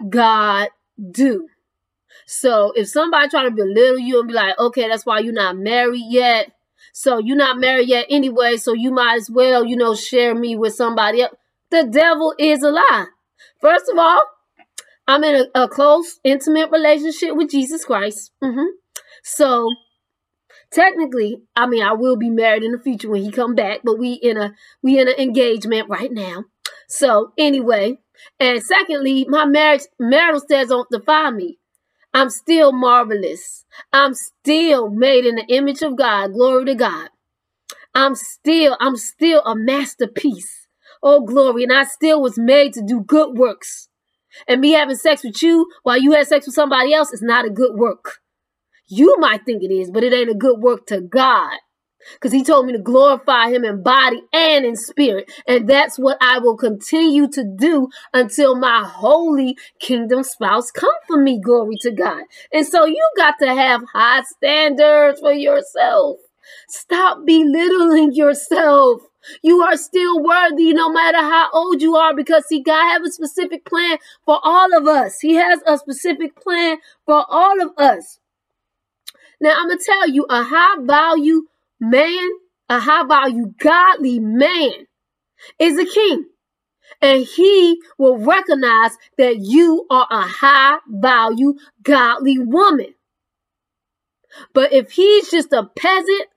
God 0.09 0.69
do. 1.11 1.47
So 2.25 2.71
if 2.75 2.87
somebody 2.89 3.29
try 3.29 3.43
to 3.43 3.51
belittle 3.51 3.99
you 3.99 4.19
and 4.19 4.27
be 4.27 4.33
like, 4.33 4.57
okay, 4.59 4.87
that's 4.87 5.05
why 5.05 5.19
you're 5.19 5.33
not 5.33 5.57
married 5.57 6.05
yet, 6.09 6.51
so 6.91 7.17
you're 7.17 7.37
not 7.37 7.59
married 7.59 7.89
yet 7.89 8.05
anyway, 8.09 8.57
so 8.57 8.73
you 8.73 8.91
might 8.91 9.15
as 9.15 9.29
well, 9.29 9.65
you 9.65 9.75
know, 9.75 9.95
share 9.95 10.35
me 10.35 10.55
with 10.55 10.75
somebody 10.75 11.21
else. 11.21 11.35
The 11.71 11.85
devil 11.85 12.35
is 12.37 12.61
a 12.61 12.69
lie. 12.69 13.05
First 13.59 13.89
of 13.91 13.97
all, 13.97 14.21
I'm 15.07 15.23
in 15.23 15.47
a, 15.55 15.63
a 15.63 15.67
close, 15.67 16.19
intimate 16.23 16.69
relationship 16.71 17.35
with 17.35 17.49
Jesus 17.49 17.83
Christ. 17.83 18.31
Mm-hmm. 18.43 18.67
So 19.23 19.69
technically, 20.73 21.41
I 21.55 21.67
mean, 21.67 21.83
I 21.83 21.93
will 21.93 22.15
be 22.15 22.29
married 22.29 22.63
in 22.63 22.71
the 22.71 22.79
future 22.79 23.09
when 23.09 23.23
he 23.23 23.31
come 23.31 23.55
back, 23.55 23.81
but 23.83 23.99
we 23.99 24.13
in 24.13 24.37
a 24.37 24.53
we 24.81 24.99
in 24.99 25.07
an 25.07 25.15
engagement 25.17 25.89
right 25.89 26.11
now. 26.11 26.45
So 26.87 27.31
anyway, 27.37 27.99
and 28.39 28.61
secondly, 28.61 29.25
my 29.27 29.45
marriage 29.45 29.83
marital 29.99 30.41
status 30.41 30.69
don't 30.69 30.89
define 30.89 31.37
me. 31.37 31.59
I'm 32.13 32.29
still 32.29 32.71
marvelous. 32.71 33.65
I'm 33.91 34.13
still 34.13 34.89
made 34.89 35.25
in 35.25 35.35
the 35.35 35.45
image 35.47 35.81
of 35.81 35.95
God. 35.95 36.33
Glory 36.33 36.65
to 36.65 36.75
God. 36.75 37.09
I'm 37.95 38.15
still, 38.15 38.77
I'm 38.79 38.97
still 38.97 39.41
a 39.45 39.55
masterpiece. 39.55 40.67
Oh, 41.01 41.21
glory. 41.21 41.63
And 41.63 41.73
I 41.73 41.83
still 41.83 42.21
was 42.21 42.37
made 42.37 42.73
to 42.73 42.83
do 42.85 43.01
good 43.01 43.37
works. 43.37 43.89
And 44.47 44.61
me 44.61 44.71
having 44.71 44.95
sex 44.95 45.23
with 45.23 45.41
you 45.41 45.67
while 45.83 45.97
you 45.99 46.11
had 46.13 46.27
sex 46.27 46.45
with 46.45 46.55
somebody 46.55 46.93
else 46.93 47.13
is 47.13 47.21
not 47.21 47.45
a 47.45 47.49
good 47.49 47.75
work. 47.75 48.22
You 48.87 49.17
might 49.19 49.45
think 49.45 49.63
it 49.63 49.71
is, 49.73 49.91
but 49.91 50.03
it 50.03 50.13
ain't 50.13 50.29
a 50.29 50.35
good 50.35 50.59
work 50.59 50.87
to 50.87 51.01
God 51.01 51.51
because 52.13 52.31
he 52.31 52.43
told 52.43 52.65
me 52.65 52.73
to 52.73 52.79
glorify 52.79 53.49
him 53.49 53.63
in 53.63 53.83
body 53.83 54.21
and 54.33 54.65
in 54.65 54.75
spirit. 54.75 55.31
And 55.47 55.67
that's 55.67 55.97
what 55.97 56.17
I 56.21 56.39
will 56.39 56.57
continue 56.57 57.27
to 57.29 57.43
do 57.43 57.89
until 58.13 58.55
my 58.55 58.83
holy 58.85 59.57
kingdom 59.79 60.23
spouse 60.23 60.71
come 60.71 60.93
for 61.07 61.17
me. 61.17 61.39
Glory 61.39 61.77
to 61.81 61.91
God. 61.91 62.23
And 62.51 62.65
so 62.65 62.85
you 62.85 63.05
got 63.17 63.35
to 63.39 63.47
have 63.47 63.81
high 63.93 64.23
standards 64.23 65.19
for 65.19 65.33
yourself. 65.33 66.17
Stop 66.69 67.25
belittling 67.25 68.13
yourself. 68.13 69.01
You 69.41 69.61
are 69.61 69.77
still 69.77 70.21
worthy 70.23 70.73
no 70.73 70.89
matter 70.89 71.19
how 71.19 71.49
old 71.53 71.81
you 71.81 71.95
are 71.95 72.15
because 72.15 72.45
see, 72.47 72.61
God 72.61 72.91
have 72.91 73.03
a 73.03 73.11
specific 73.11 73.65
plan 73.65 73.97
for 74.25 74.39
all 74.43 74.75
of 74.75 74.85
us. 74.87 75.19
He 75.19 75.35
has 75.35 75.61
a 75.65 75.77
specific 75.77 76.35
plan 76.41 76.77
for 77.05 77.25
all 77.29 77.61
of 77.61 77.71
us. 77.77 78.19
Now 79.43 79.55
I'm 79.57 79.67
going 79.67 79.77
to 79.77 79.83
tell 79.83 80.07
you 80.07 80.25
a 80.29 80.41
high 80.41 80.77
value 80.83 81.43
man, 81.77 82.29
a 82.69 82.79
high 82.79 83.05
value, 83.05 83.53
godly 83.59 84.19
man, 84.21 84.87
is 85.59 85.77
a 85.77 85.85
king. 85.85 86.27
And 87.01 87.25
he 87.25 87.81
will 87.97 88.19
recognize 88.19 88.91
that 89.17 89.39
you 89.39 89.85
are 89.89 90.07
a 90.09 90.21
high 90.21 90.77
value, 90.87 91.55
godly 91.83 92.39
woman. 92.39 92.95
But 94.53 94.71
if 94.71 94.91
he's 94.91 95.29
just 95.29 95.51
a 95.51 95.69
peasant, 95.75 96.27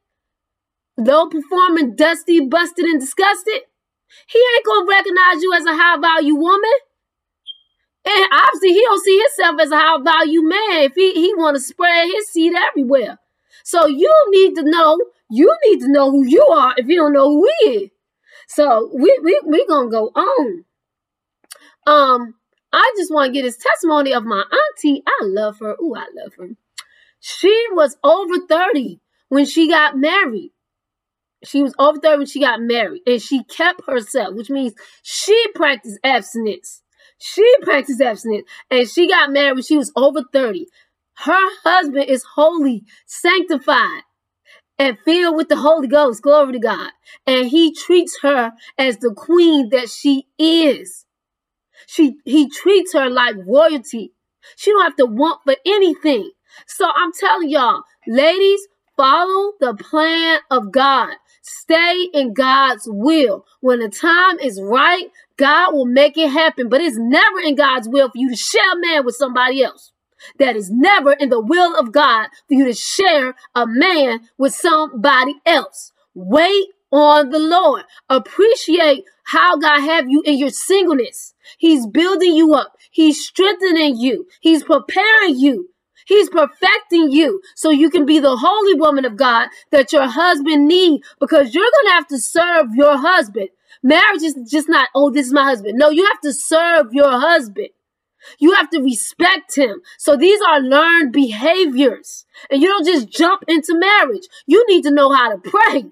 low 0.99 1.29
performing, 1.29 1.95
dusty, 1.95 2.41
busted, 2.41 2.87
and 2.87 3.01
disgusted, 3.01 3.61
he 4.29 4.39
ain't 4.57 4.67
gonna 4.67 4.87
recognize 4.89 5.43
you 5.43 5.53
as 5.55 5.65
a 5.65 5.77
high 5.77 6.01
value 6.01 6.35
woman. 6.35 6.71
And 8.07 8.29
obviously, 8.33 8.73
he 8.73 8.83
don't 8.83 9.05
see 9.05 9.19
himself 9.19 9.61
as 9.61 9.71
a 9.73 9.79
high 9.79 10.03
value 10.03 10.43
man 10.43 10.85
if 10.85 10.95
he, 10.95 11.13
he 11.15 11.35
want 11.35 11.57
to 11.57 11.61
spread 11.61 12.07
his 12.07 12.29
seed 12.29 12.53
everywhere. 12.55 13.19
So 13.65 13.87
you 13.87 14.13
need 14.31 14.55
to 14.57 14.63
know 14.65 14.99
you 15.29 15.53
need 15.67 15.81
to 15.81 15.89
know 15.91 16.11
who 16.13 16.25
you 16.25 16.45
are 16.47 16.75
if 16.77 16.87
you 16.87 16.97
don't 16.97 17.13
know 17.13 17.29
who 17.29 17.49
he 17.61 17.71
is. 17.71 17.91
So 18.49 18.91
we 18.95 19.19
we 19.23 19.41
we 19.45 19.67
gonna 19.67 19.91
go 19.91 20.09
on. 20.15 20.65
Um, 21.87 22.35
I 22.73 22.95
just 22.97 23.13
want 23.13 23.29
to 23.29 23.33
get 23.33 23.45
his 23.45 23.57
testimony 23.57 24.13
of 24.13 24.25
my 24.25 24.43
auntie. 24.43 25.03
I 25.07 25.25
love 25.25 25.59
her. 25.61 25.77
Ooh, 25.83 25.95
I 25.97 26.07
love 26.15 26.35
her. 26.39 26.51
She 27.21 27.67
was 27.73 27.97
over 28.05 28.39
30 28.49 29.01
when 29.29 29.47
she 29.47 29.69
got 29.69 29.97
married. 29.97 30.53
She 31.45 31.63
was 31.63 31.75
over 31.79 31.99
30 31.99 32.19
when 32.19 32.27
she 32.27 32.41
got 32.41 32.61
married. 32.61 33.03
And 33.07 33.23
she 33.23 33.45
kept 33.45 33.83
herself, 33.87 34.35
which 34.35 34.51
means 34.51 34.75
she 35.03 35.41
practiced 35.55 35.99
abstinence. 36.05 36.83
She 37.19 37.57
practiced 37.63 38.01
abstinence. 38.01 38.49
And 38.71 38.89
she 38.89 39.09
got 39.09 39.33
married 39.33 39.55
when 39.55 39.65
she 39.65 39.79
was 39.79 39.93
over 39.97 40.23
30. 40.33 40.67
Her 41.17 41.49
husband 41.65 42.07
is 42.11 42.25
holy, 42.37 42.85
sanctified 43.07 44.03
and 44.79 44.99
filled 45.05 45.37
with 45.37 45.49
the 45.49 45.57
Holy 45.57 45.89
Ghost. 45.89 46.23
Glory 46.23 46.55
to 46.55 46.61
God. 46.61 46.91
And 47.27 47.49
he 47.49 47.75
treats 47.75 48.19
her 48.23 48.53
as 48.79 48.99
the 48.99 49.15
queen 49.17 49.71
that 49.71 49.91
she 49.91 50.27
is. 50.39 51.07
She 51.87 52.17
he 52.25 52.49
treats 52.51 52.95
her 52.95 53.11
like 53.11 53.37
royalty. 53.47 54.13
She 54.57 54.71
don't 54.73 54.85
have 54.85 54.97
to 54.97 55.07
want 55.07 55.41
for 55.47 55.57
anything. 55.67 56.31
So 56.69 56.87
I'm 56.95 57.13
telling 57.13 57.51
y'all, 57.51 57.83
ladies, 58.07 58.61
follow 58.97 59.53
the 59.61 59.75
plan 59.75 60.41
of 60.51 60.73
God. 60.73 61.15
Stay 61.43 62.09
in 62.15 62.35
God's 62.35 62.85
will. 62.89 63.47
When 63.61 63.81
the 63.81 63.89
time 63.89 64.39
is 64.41 64.61
right, 64.63 65.07
God 65.39 65.75
will 65.75 65.87
make 65.87 66.19
it 66.19 66.31
happen. 66.31 66.69
But 66.69 66.83
it's 66.83 66.99
never 66.99 67.41
in 67.41 67.57
God's 67.57 67.89
will 67.89 68.09
for 68.09 68.19
you 68.19 68.31
to 68.31 68.37
share 68.37 68.73
a 68.73 68.81
man 68.81 69.05
with 69.07 69.17
somebody 69.17 69.63
else 69.63 69.93
that 70.39 70.57
is 70.57 70.71
never 70.71 71.13
in 71.13 71.31
the 71.31 71.41
will 71.41 71.79
of 71.79 71.93
God 71.93 72.29
for 72.49 72.55
you 72.55 72.67
to 72.67 72.75
share 72.75 73.35
a 73.55 73.67
man 73.67 74.21
with 74.39 74.55
somebody 74.55 75.37
else. 75.47 75.93
Wait 76.15 76.67
on 76.93 77.31
the 77.31 77.39
Lord. 77.39 77.85
Appreciate 78.09 79.05
how 79.27 79.59
God 79.59 79.81
have 79.81 80.09
you 80.09 80.23
in 80.25 80.39
your 80.39 80.51
singleness. 80.51 81.35
He's 81.59 81.87
building 81.87 82.35
you 82.37 82.55
up. 82.55 82.75
He's 82.91 83.25
strengthening 83.27 83.99
you. 83.99 84.27
He's 84.41 84.65
preparing 84.65 85.39
you. 85.39 85.71
He's 86.07 86.31
perfecting 86.31 87.11
you 87.11 87.43
so 87.57 87.71
you 87.71 87.91
can 87.91 88.07
be 88.07 88.21
the 88.21 88.37
holy 88.37 88.75
woman 88.75 89.05
of 89.05 89.17
God 89.17 89.49
that 89.73 89.93
your 89.93 90.07
husband 90.07 90.69
need 90.69 91.03
because 91.21 91.55
you're 91.55 91.65
going 91.65 91.87
to 91.87 91.93
have 91.93 92.07
to 92.09 92.19
serve 92.19 92.75
your 92.75 92.97
husband. 92.97 93.49
Marriage 93.83 94.23
is 94.23 94.35
just 94.49 94.69
not, 94.69 94.89
oh, 94.95 95.11
this 95.11 95.27
is 95.27 95.33
my 95.33 95.45
husband. 95.45 95.79
No, 95.79 95.91
you 95.91 96.05
have 96.07 96.21
to 96.21 96.33
serve 96.33 96.93
your 96.93 97.11
husband. 97.11 97.69
You 98.39 98.55
have 98.55 98.71
to 98.71 98.81
respect 98.81 99.57
him. 99.57 99.83
So 99.99 100.17
these 100.17 100.41
are 100.49 100.61
learned 100.61 101.13
behaviors. 101.13 102.25
And 102.51 102.63
you 102.63 102.69
don't 102.69 102.87
just 102.87 103.09
jump 103.09 103.43
into 103.49 103.79
marriage. 103.79 104.27
You 104.47 104.65
need 104.69 104.83
to 104.85 104.91
know 104.91 105.13
how 105.13 105.35
to 105.35 105.39
pray. 105.39 105.87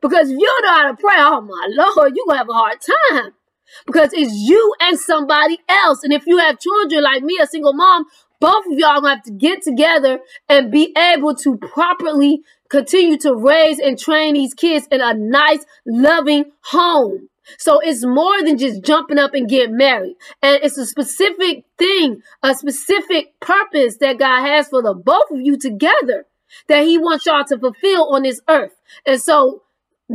Because 0.00 0.30
if 0.30 0.38
you 0.38 0.46
don't 0.46 0.66
know 0.66 0.74
how 0.74 0.90
to 0.90 0.96
pray, 0.96 1.16
oh 1.16 1.40
my 1.40 1.68
Lord, 1.70 2.14
you're 2.14 2.26
going 2.26 2.34
to 2.34 2.38
have 2.38 2.48
a 2.48 2.52
hard 2.52 2.78
time. 3.12 3.32
Because 3.86 4.10
it's 4.12 4.32
you 4.32 4.74
and 4.80 4.98
somebody 4.98 5.58
else. 5.68 6.02
And 6.02 6.12
if 6.12 6.26
you 6.26 6.38
have 6.38 6.58
children 6.58 7.02
like 7.02 7.22
me, 7.22 7.38
a 7.40 7.46
single 7.46 7.74
mom, 7.74 8.06
both 8.40 8.66
of 8.66 8.78
y'all 8.78 9.00
gonna 9.00 9.16
have 9.16 9.22
to 9.24 9.32
get 9.32 9.62
together 9.62 10.20
and 10.48 10.70
be 10.70 10.94
able 10.96 11.34
to 11.36 11.56
properly 11.56 12.42
continue 12.68 13.18
to 13.18 13.34
raise 13.34 13.78
and 13.78 13.98
train 13.98 14.34
these 14.34 14.54
kids 14.54 14.86
in 14.90 15.00
a 15.00 15.14
nice, 15.14 15.64
loving 15.86 16.52
home. 16.62 17.28
So 17.58 17.80
it's 17.80 18.04
more 18.04 18.42
than 18.44 18.58
just 18.58 18.82
jumping 18.82 19.18
up 19.18 19.34
and 19.34 19.48
getting 19.48 19.76
married. 19.76 20.16
And 20.42 20.60
it's 20.62 20.76
a 20.78 20.86
specific 20.86 21.64
thing, 21.78 22.22
a 22.42 22.54
specific 22.54 23.40
purpose 23.40 23.96
that 23.98 24.18
God 24.18 24.42
has 24.46 24.68
for 24.68 24.82
the 24.82 24.94
both 24.94 25.30
of 25.30 25.40
you 25.40 25.56
together 25.58 26.26
that 26.68 26.84
He 26.84 26.98
wants 26.98 27.26
y'all 27.26 27.44
to 27.44 27.58
fulfill 27.58 28.14
on 28.14 28.22
this 28.22 28.40
earth. 28.48 28.74
And 29.06 29.20
so 29.20 29.62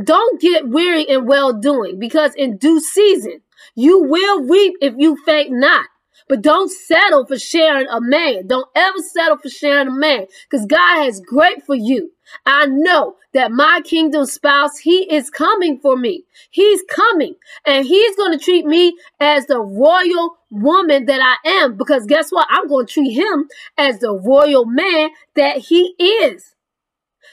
don't 0.03 0.39
get 0.41 0.67
weary 0.67 1.03
in 1.03 1.25
well 1.25 1.53
doing 1.53 1.99
because 1.99 2.35
in 2.35 2.57
due 2.57 2.79
season, 2.79 3.41
You 3.75 4.03
will 4.03 4.43
reap 4.43 4.75
if 4.81 4.93
you 4.97 5.17
faint 5.25 5.51
not. 5.51 5.87
But 6.29 6.41
don't 6.41 6.71
settle 6.71 7.25
for 7.25 7.37
sharing 7.37 7.87
a 7.87 7.99
man. 8.01 8.47
Don't 8.47 8.67
ever 8.75 8.99
settle 8.99 9.37
for 9.37 9.49
sharing 9.49 9.87
a 9.87 9.91
man 9.91 10.27
because 10.49 10.65
God 10.65 11.03
has 11.03 11.21
great 11.21 11.63
for 11.65 11.75
you. 11.75 12.11
I 12.45 12.65
know 12.65 13.15
that 13.33 13.51
my 13.51 13.81
kingdom 13.83 14.25
spouse, 14.25 14.77
he 14.79 15.13
is 15.13 15.29
coming 15.29 15.79
for 15.79 15.97
me. 15.97 16.25
He's 16.51 16.81
coming 16.89 17.35
and 17.65 17.85
he's 17.85 18.15
going 18.15 18.37
to 18.37 18.43
treat 18.43 18.65
me 18.65 18.95
as 19.19 19.45
the 19.47 19.59
royal 19.59 20.37
woman 20.49 21.05
that 21.05 21.21
I 21.21 21.49
am 21.63 21.77
because 21.77 22.05
guess 22.05 22.31
what? 22.31 22.47
I'm 22.49 22.67
going 22.67 22.87
to 22.87 22.93
treat 22.93 23.13
him 23.13 23.49
as 23.77 23.99
the 23.99 24.13
royal 24.13 24.65
man 24.65 25.09
that 25.35 25.57
he 25.57 25.95
is. 25.99 26.55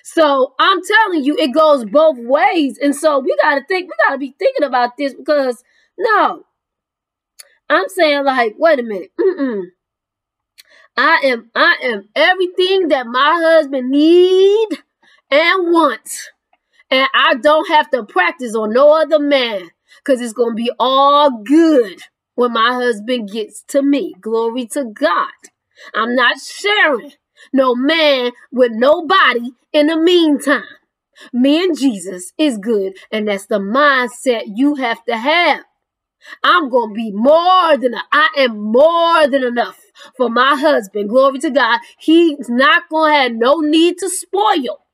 So 0.02 0.54
I'm 0.58 0.80
telling 0.84 1.24
you, 1.24 1.36
it 1.38 1.54
goes 1.54 1.84
both 1.84 2.16
ways. 2.18 2.78
And 2.78 2.94
so 2.94 3.20
we 3.20 3.36
got 3.42 3.56
to 3.56 3.64
think, 3.66 3.88
we 3.88 3.94
got 4.06 4.12
to 4.14 4.18
be 4.18 4.34
thinking 4.38 4.64
about 4.66 4.96
this 4.96 5.14
because 5.14 5.62
no, 5.98 6.44
I'm 7.70 7.88
saying 7.90 8.24
like, 8.24 8.56
wait 8.58 8.80
a 8.80 8.84
minute. 8.84 9.12
Mm-mm. 9.20 9.64
I 10.96 11.20
am 11.24 11.50
I 11.54 11.76
am 11.84 12.08
everything 12.16 12.88
that 12.88 13.06
my 13.06 13.40
husband 13.42 13.90
need 13.90 14.68
and 15.30 15.72
wants. 15.72 16.30
And 16.90 17.08
I 17.14 17.34
don't 17.36 17.68
have 17.70 17.90
to 17.90 18.04
practice 18.04 18.54
on 18.56 18.72
no 18.72 18.90
other 19.00 19.20
man 19.20 19.70
cuz 20.04 20.20
it's 20.20 20.34
going 20.34 20.52
to 20.52 20.62
be 20.62 20.72
all 20.78 21.42
good 21.44 22.02
when 22.36 22.52
my 22.52 22.74
husband 22.74 23.30
gets 23.30 23.62
to 23.68 23.82
me. 23.82 24.14
Glory 24.20 24.66
to 24.68 24.84
God. 24.84 25.30
I'm 25.94 26.16
not 26.16 26.40
sharing 26.40 27.12
no 27.52 27.74
man 27.74 28.32
with 28.52 28.72
nobody 28.72 29.52
in 29.72 29.88
the 29.88 29.96
meantime. 29.96 30.64
Me 31.32 31.64
and 31.64 31.78
Jesus 31.78 32.32
is 32.38 32.58
good, 32.58 32.94
and 33.12 33.28
that's 33.28 33.46
the 33.46 33.58
mindset 33.58 34.44
you 34.54 34.76
have 34.76 35.04
to 35.06 35.16
have. 35.16 35.64
I'm 36.42 36.68
going 36.68 36.90
to 36.90 36.94
be 36.94 37.10
more 37.12 37.76
than, 37.76 37.94
a, 37.94 38.02
I 38.12 38.28
am 38.38 38.58
more 38.58 39.26
than 39.28 39.42
enough 39.42 39.78
for 40.16 40.28
my 40.28 40.56
husband. 40.56 41.08
Glory 41.08 41.38
to 41.40 41.50
God. 41.50 41.80
He's 41.98 42.48
not 42.48 42.88
going 42.88 43.12
to 43.12 43.18
have 43.18 43.32
no 43.32 43.60
need 43.60 43.98
to 43.98 44.08
spoil. 44.08 44.84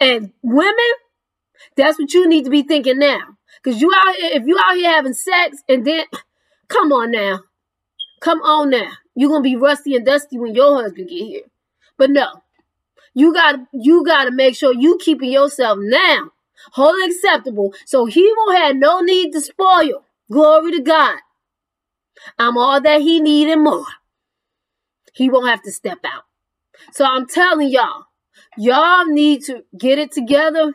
And 0.00 0.32
women, 0.42 0.74
that's 1.76 1.98
what 1.98 2.12
you 2.12 2.28
need 2.28 2.44
to 2.44 2.50
be 2.50 2.62
thinking 2.62 2.98
now. 2.98 3.36
Because 3.62 3.80
you 3.80 3.90
out 3.94 4.14
here, 4.16 4.30
if 4.34 4.46
you 4.46 4.58
out 4.58 4.76
here 4.76 4.90
having 4.90 5.14
sex 5.14 5.62
and 5.68 5.86
then, 5.86 6.04
come 6.68 6.92
on 6.92 7.10
now. 7.10 7.40
Come 8.20 8.40
on 8.42 8.70
now. 8.70 8.92
You're 9.14 9.38
to 9.38 9.42
be 9.42 9.56
rusty 9.56 9.94
and 9.94 10.04
dusty 10.04 10.38
when 10.38 10.54
your 10.54 10.82
husband 10.82 11.08
get 11.08 11.18
here. 11.18 11.42
But 11.96 12.10
no, 12.10 12.42
you 13.14 13.32
gotta 13.32 13.66
you 13.72 14.04
got 14.04 14.24
to 14.24 14.32
make 14.32 14.56
sure 14.56 14.74
you 14.74 14.98
keeping 15.00 15.30
yourself 15.30 15.78
now 15.80 16.32
wholly 16.72 17.06
acceptable 17.06 17.74
so 17.84 18.06
he 18.06 18.32
won't 18.36 18.58
have 18.58 18.76
no 18.76 19.00
need 19.00 19.32
to 19.32 19.40
spoil. 19.40 20.04
Glory 20.30 20.72
to 20.72 20.80
God. 20.82 21.18
I'm 22.38 22.56
all 22.56 22.80
that 22.80 23.00
he 23.00 23.20
need 23.20 23.48
and 23.48 23.62
more. 23.62 23.86
He 25.12 25.28
won't 25.30 25.48
have 25.48 25.62
to 25.62 25.72
step 25.72 25.98
out. 26.04 26.24
So 26.92 27.04
I'm 27.04 27.26
telling 27.26 27.68
y'all, 27.68 28.06
y'all 28.56 29.04
need 29.06 29.44
to 29.44 29.64
get 29.78 29.98
it 29.98 30.12
together. 30.12 30.74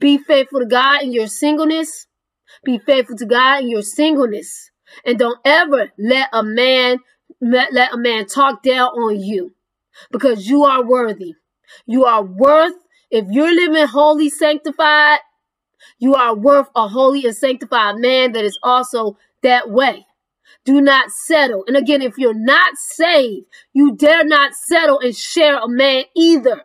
Be 0.00 0.18
faithful 0.18 0.60
to 0.60 0.66
God 0.66 1.02
in 1.02 1.12
your 1.12 1.28
singleness. 1.28 2.06
Be 2.64 2.78
faithful 2.78 3.16
to 3.16 3.26
God 3.26 3.62
in 3.62 3.70
your 3.70 3.82
singleness. 3.82 4.70
And 5.04 5.18
don't 5.18 5.38
ever 5.44 5.90
let 5.98 6.28
a 6.32 6.42
man 6.42 6.98
let 7.40 7.92
a 7.92 7.96
man 7.96 8.26
talk 8.26 8.62
down 8.62 8.88
on 8.90 9.18
you 9.18 9.54
because 10.12 10.46
you 10.48 10.64
are 10.64 10.84
worthy. 10.84 11.34
You 11.86 12.04
are 12.04 12.22
worth 12.22 12.74
if 13.10 13.26
you're 13.30 13.54
living 13.54 13.86
holy 13.86 14.30
sanctified 14.30 15.18
you 15.98 16.14
are 16.14 16.34
worth 16.34 16.68
a 16.74 16.88
holy 16.88 17.24
and 17.24 17.36
sanctified 17.36 17.96
man 17.96 18.32
that 18.32 18.44
is 18.44 18.58
also 18.62 19.16
that 19.42 19.70
way. 19.70 20.06
Do 20.64 20.80
not 20.80 21.10
settle. 21.10 21.64
And 21.66 21.76
again, 21.76 22.02
if 22.02 22.18
you're 22.18 22.34
not 22.34 22.76
saved, 22.76 23.46
you 23.72 23.96
dare 23.96 24.24
not 24.24 24.54
settle 24.54 25.00
and 25.00 25.16
share 25.16 25.58
a 25.58 25.68
man 25.68 26.04
either. 26.16 26.64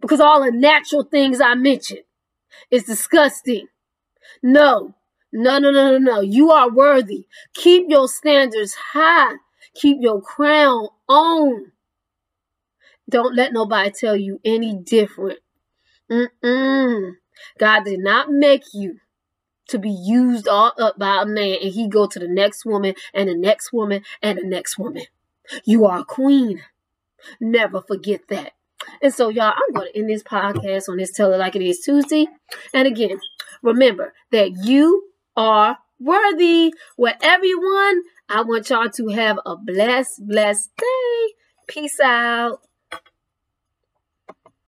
Because 0.00 0.20
all 0.20 0.44
the 0.44 0.52
natural 0.52 1.02
things 1.02 1.40
I 1.40 1.54
mentioned 1.54 2.04
is 2.70 2.84
disgusting. 2.84 3.68
No, 4.42 4.94
no, 5.32 5.58
no, 5.58 5.70
no, 5.70 5.92
no, 5.92 5.98
no. 5.98 6.20
You 6.20 6.50
are 6.50 6.70
worthy. 6.70 7.26
Keep 7.54 7.86
your 7.88 8.08
standards 8.08 8.74
high. 8.92 9.34
Keep 9.74 9.98
your 10.00 10.20
crown 10.20 10.88
on. 11.08 11.72
Don't 13.08 13.34
let 13.34 13.52
nobody 13.52 13.90
tell 13.90 14.16
you 14.16 14.40
any 14.44 14.74
different. 14.74 15.38
Mm-mm. 16.10 17.12
God 17.58 17.84
did 17.84 18.00
not 18.00 18.30
make 18.30 18.64
you 18.72 19.00
to 19.68 19.78
be 19.78 19.90
used 19.90 20.48
all 20.48 20.72
up 20.78 20.98
by 20.98 21.22
a 21.22 21.26
man 21.26 21.58
and 21.62 21.72
he 21.72 21.88
go 21.88 22.06
to 22.06 22.18
the 22.18 22.28
next 22.28 22.64
woman 22.64 22.94
and 23.14 23.28
the 23.28 23.34
next 23.34 23.72
woman 23.72 24.02
and 24.22 24.38
the 24.38 24.44
next 24.44 24.78
woman. 24.78 25.04
You 25.64 25.86
are 25.86 26.00
a 26.00 26.04
queen. 26.04 26.62
Never 27.40 27.82
forget 27.82 28.28
that. 28.28 28.52
And 29.02 29.12
so, 29.12 29.28
y'all, 29.28 29.54
I'm 29.54 29.74
going 29.74 29.90
to 29.92 29.98
end 29.98 30.08
this 30.08 30.22
podcast 30.22 30.88
on 30.88 30.96
this 30.96 31.12
Tell 31.12 31.32
It 31.32 31.38
Like 31.38 31.56
It 31.56 31.62
Is 31.62 31.80
Tuesday. 31.80 32.26
And 32.72 32.86
again, 32.86 33.18
remember 33.62 34.14
that 34.30 34.52
you 34.64 35.10
are 35.36 35.78
worthy. 35.98 36.72
With 36.96 37.16
everyone, 37.20 38.02
I 38.28 38.42
want 38.42 38.70
y'all 38.70 38.88
to 38.88 39.08
have 39.08 39.38
a 39.44 39.56
blessed, 39.56 40.26
blessed 40.26 40.70
day. 40.76 41.34
Peace 41.66 42.00
out. 42.00 42.60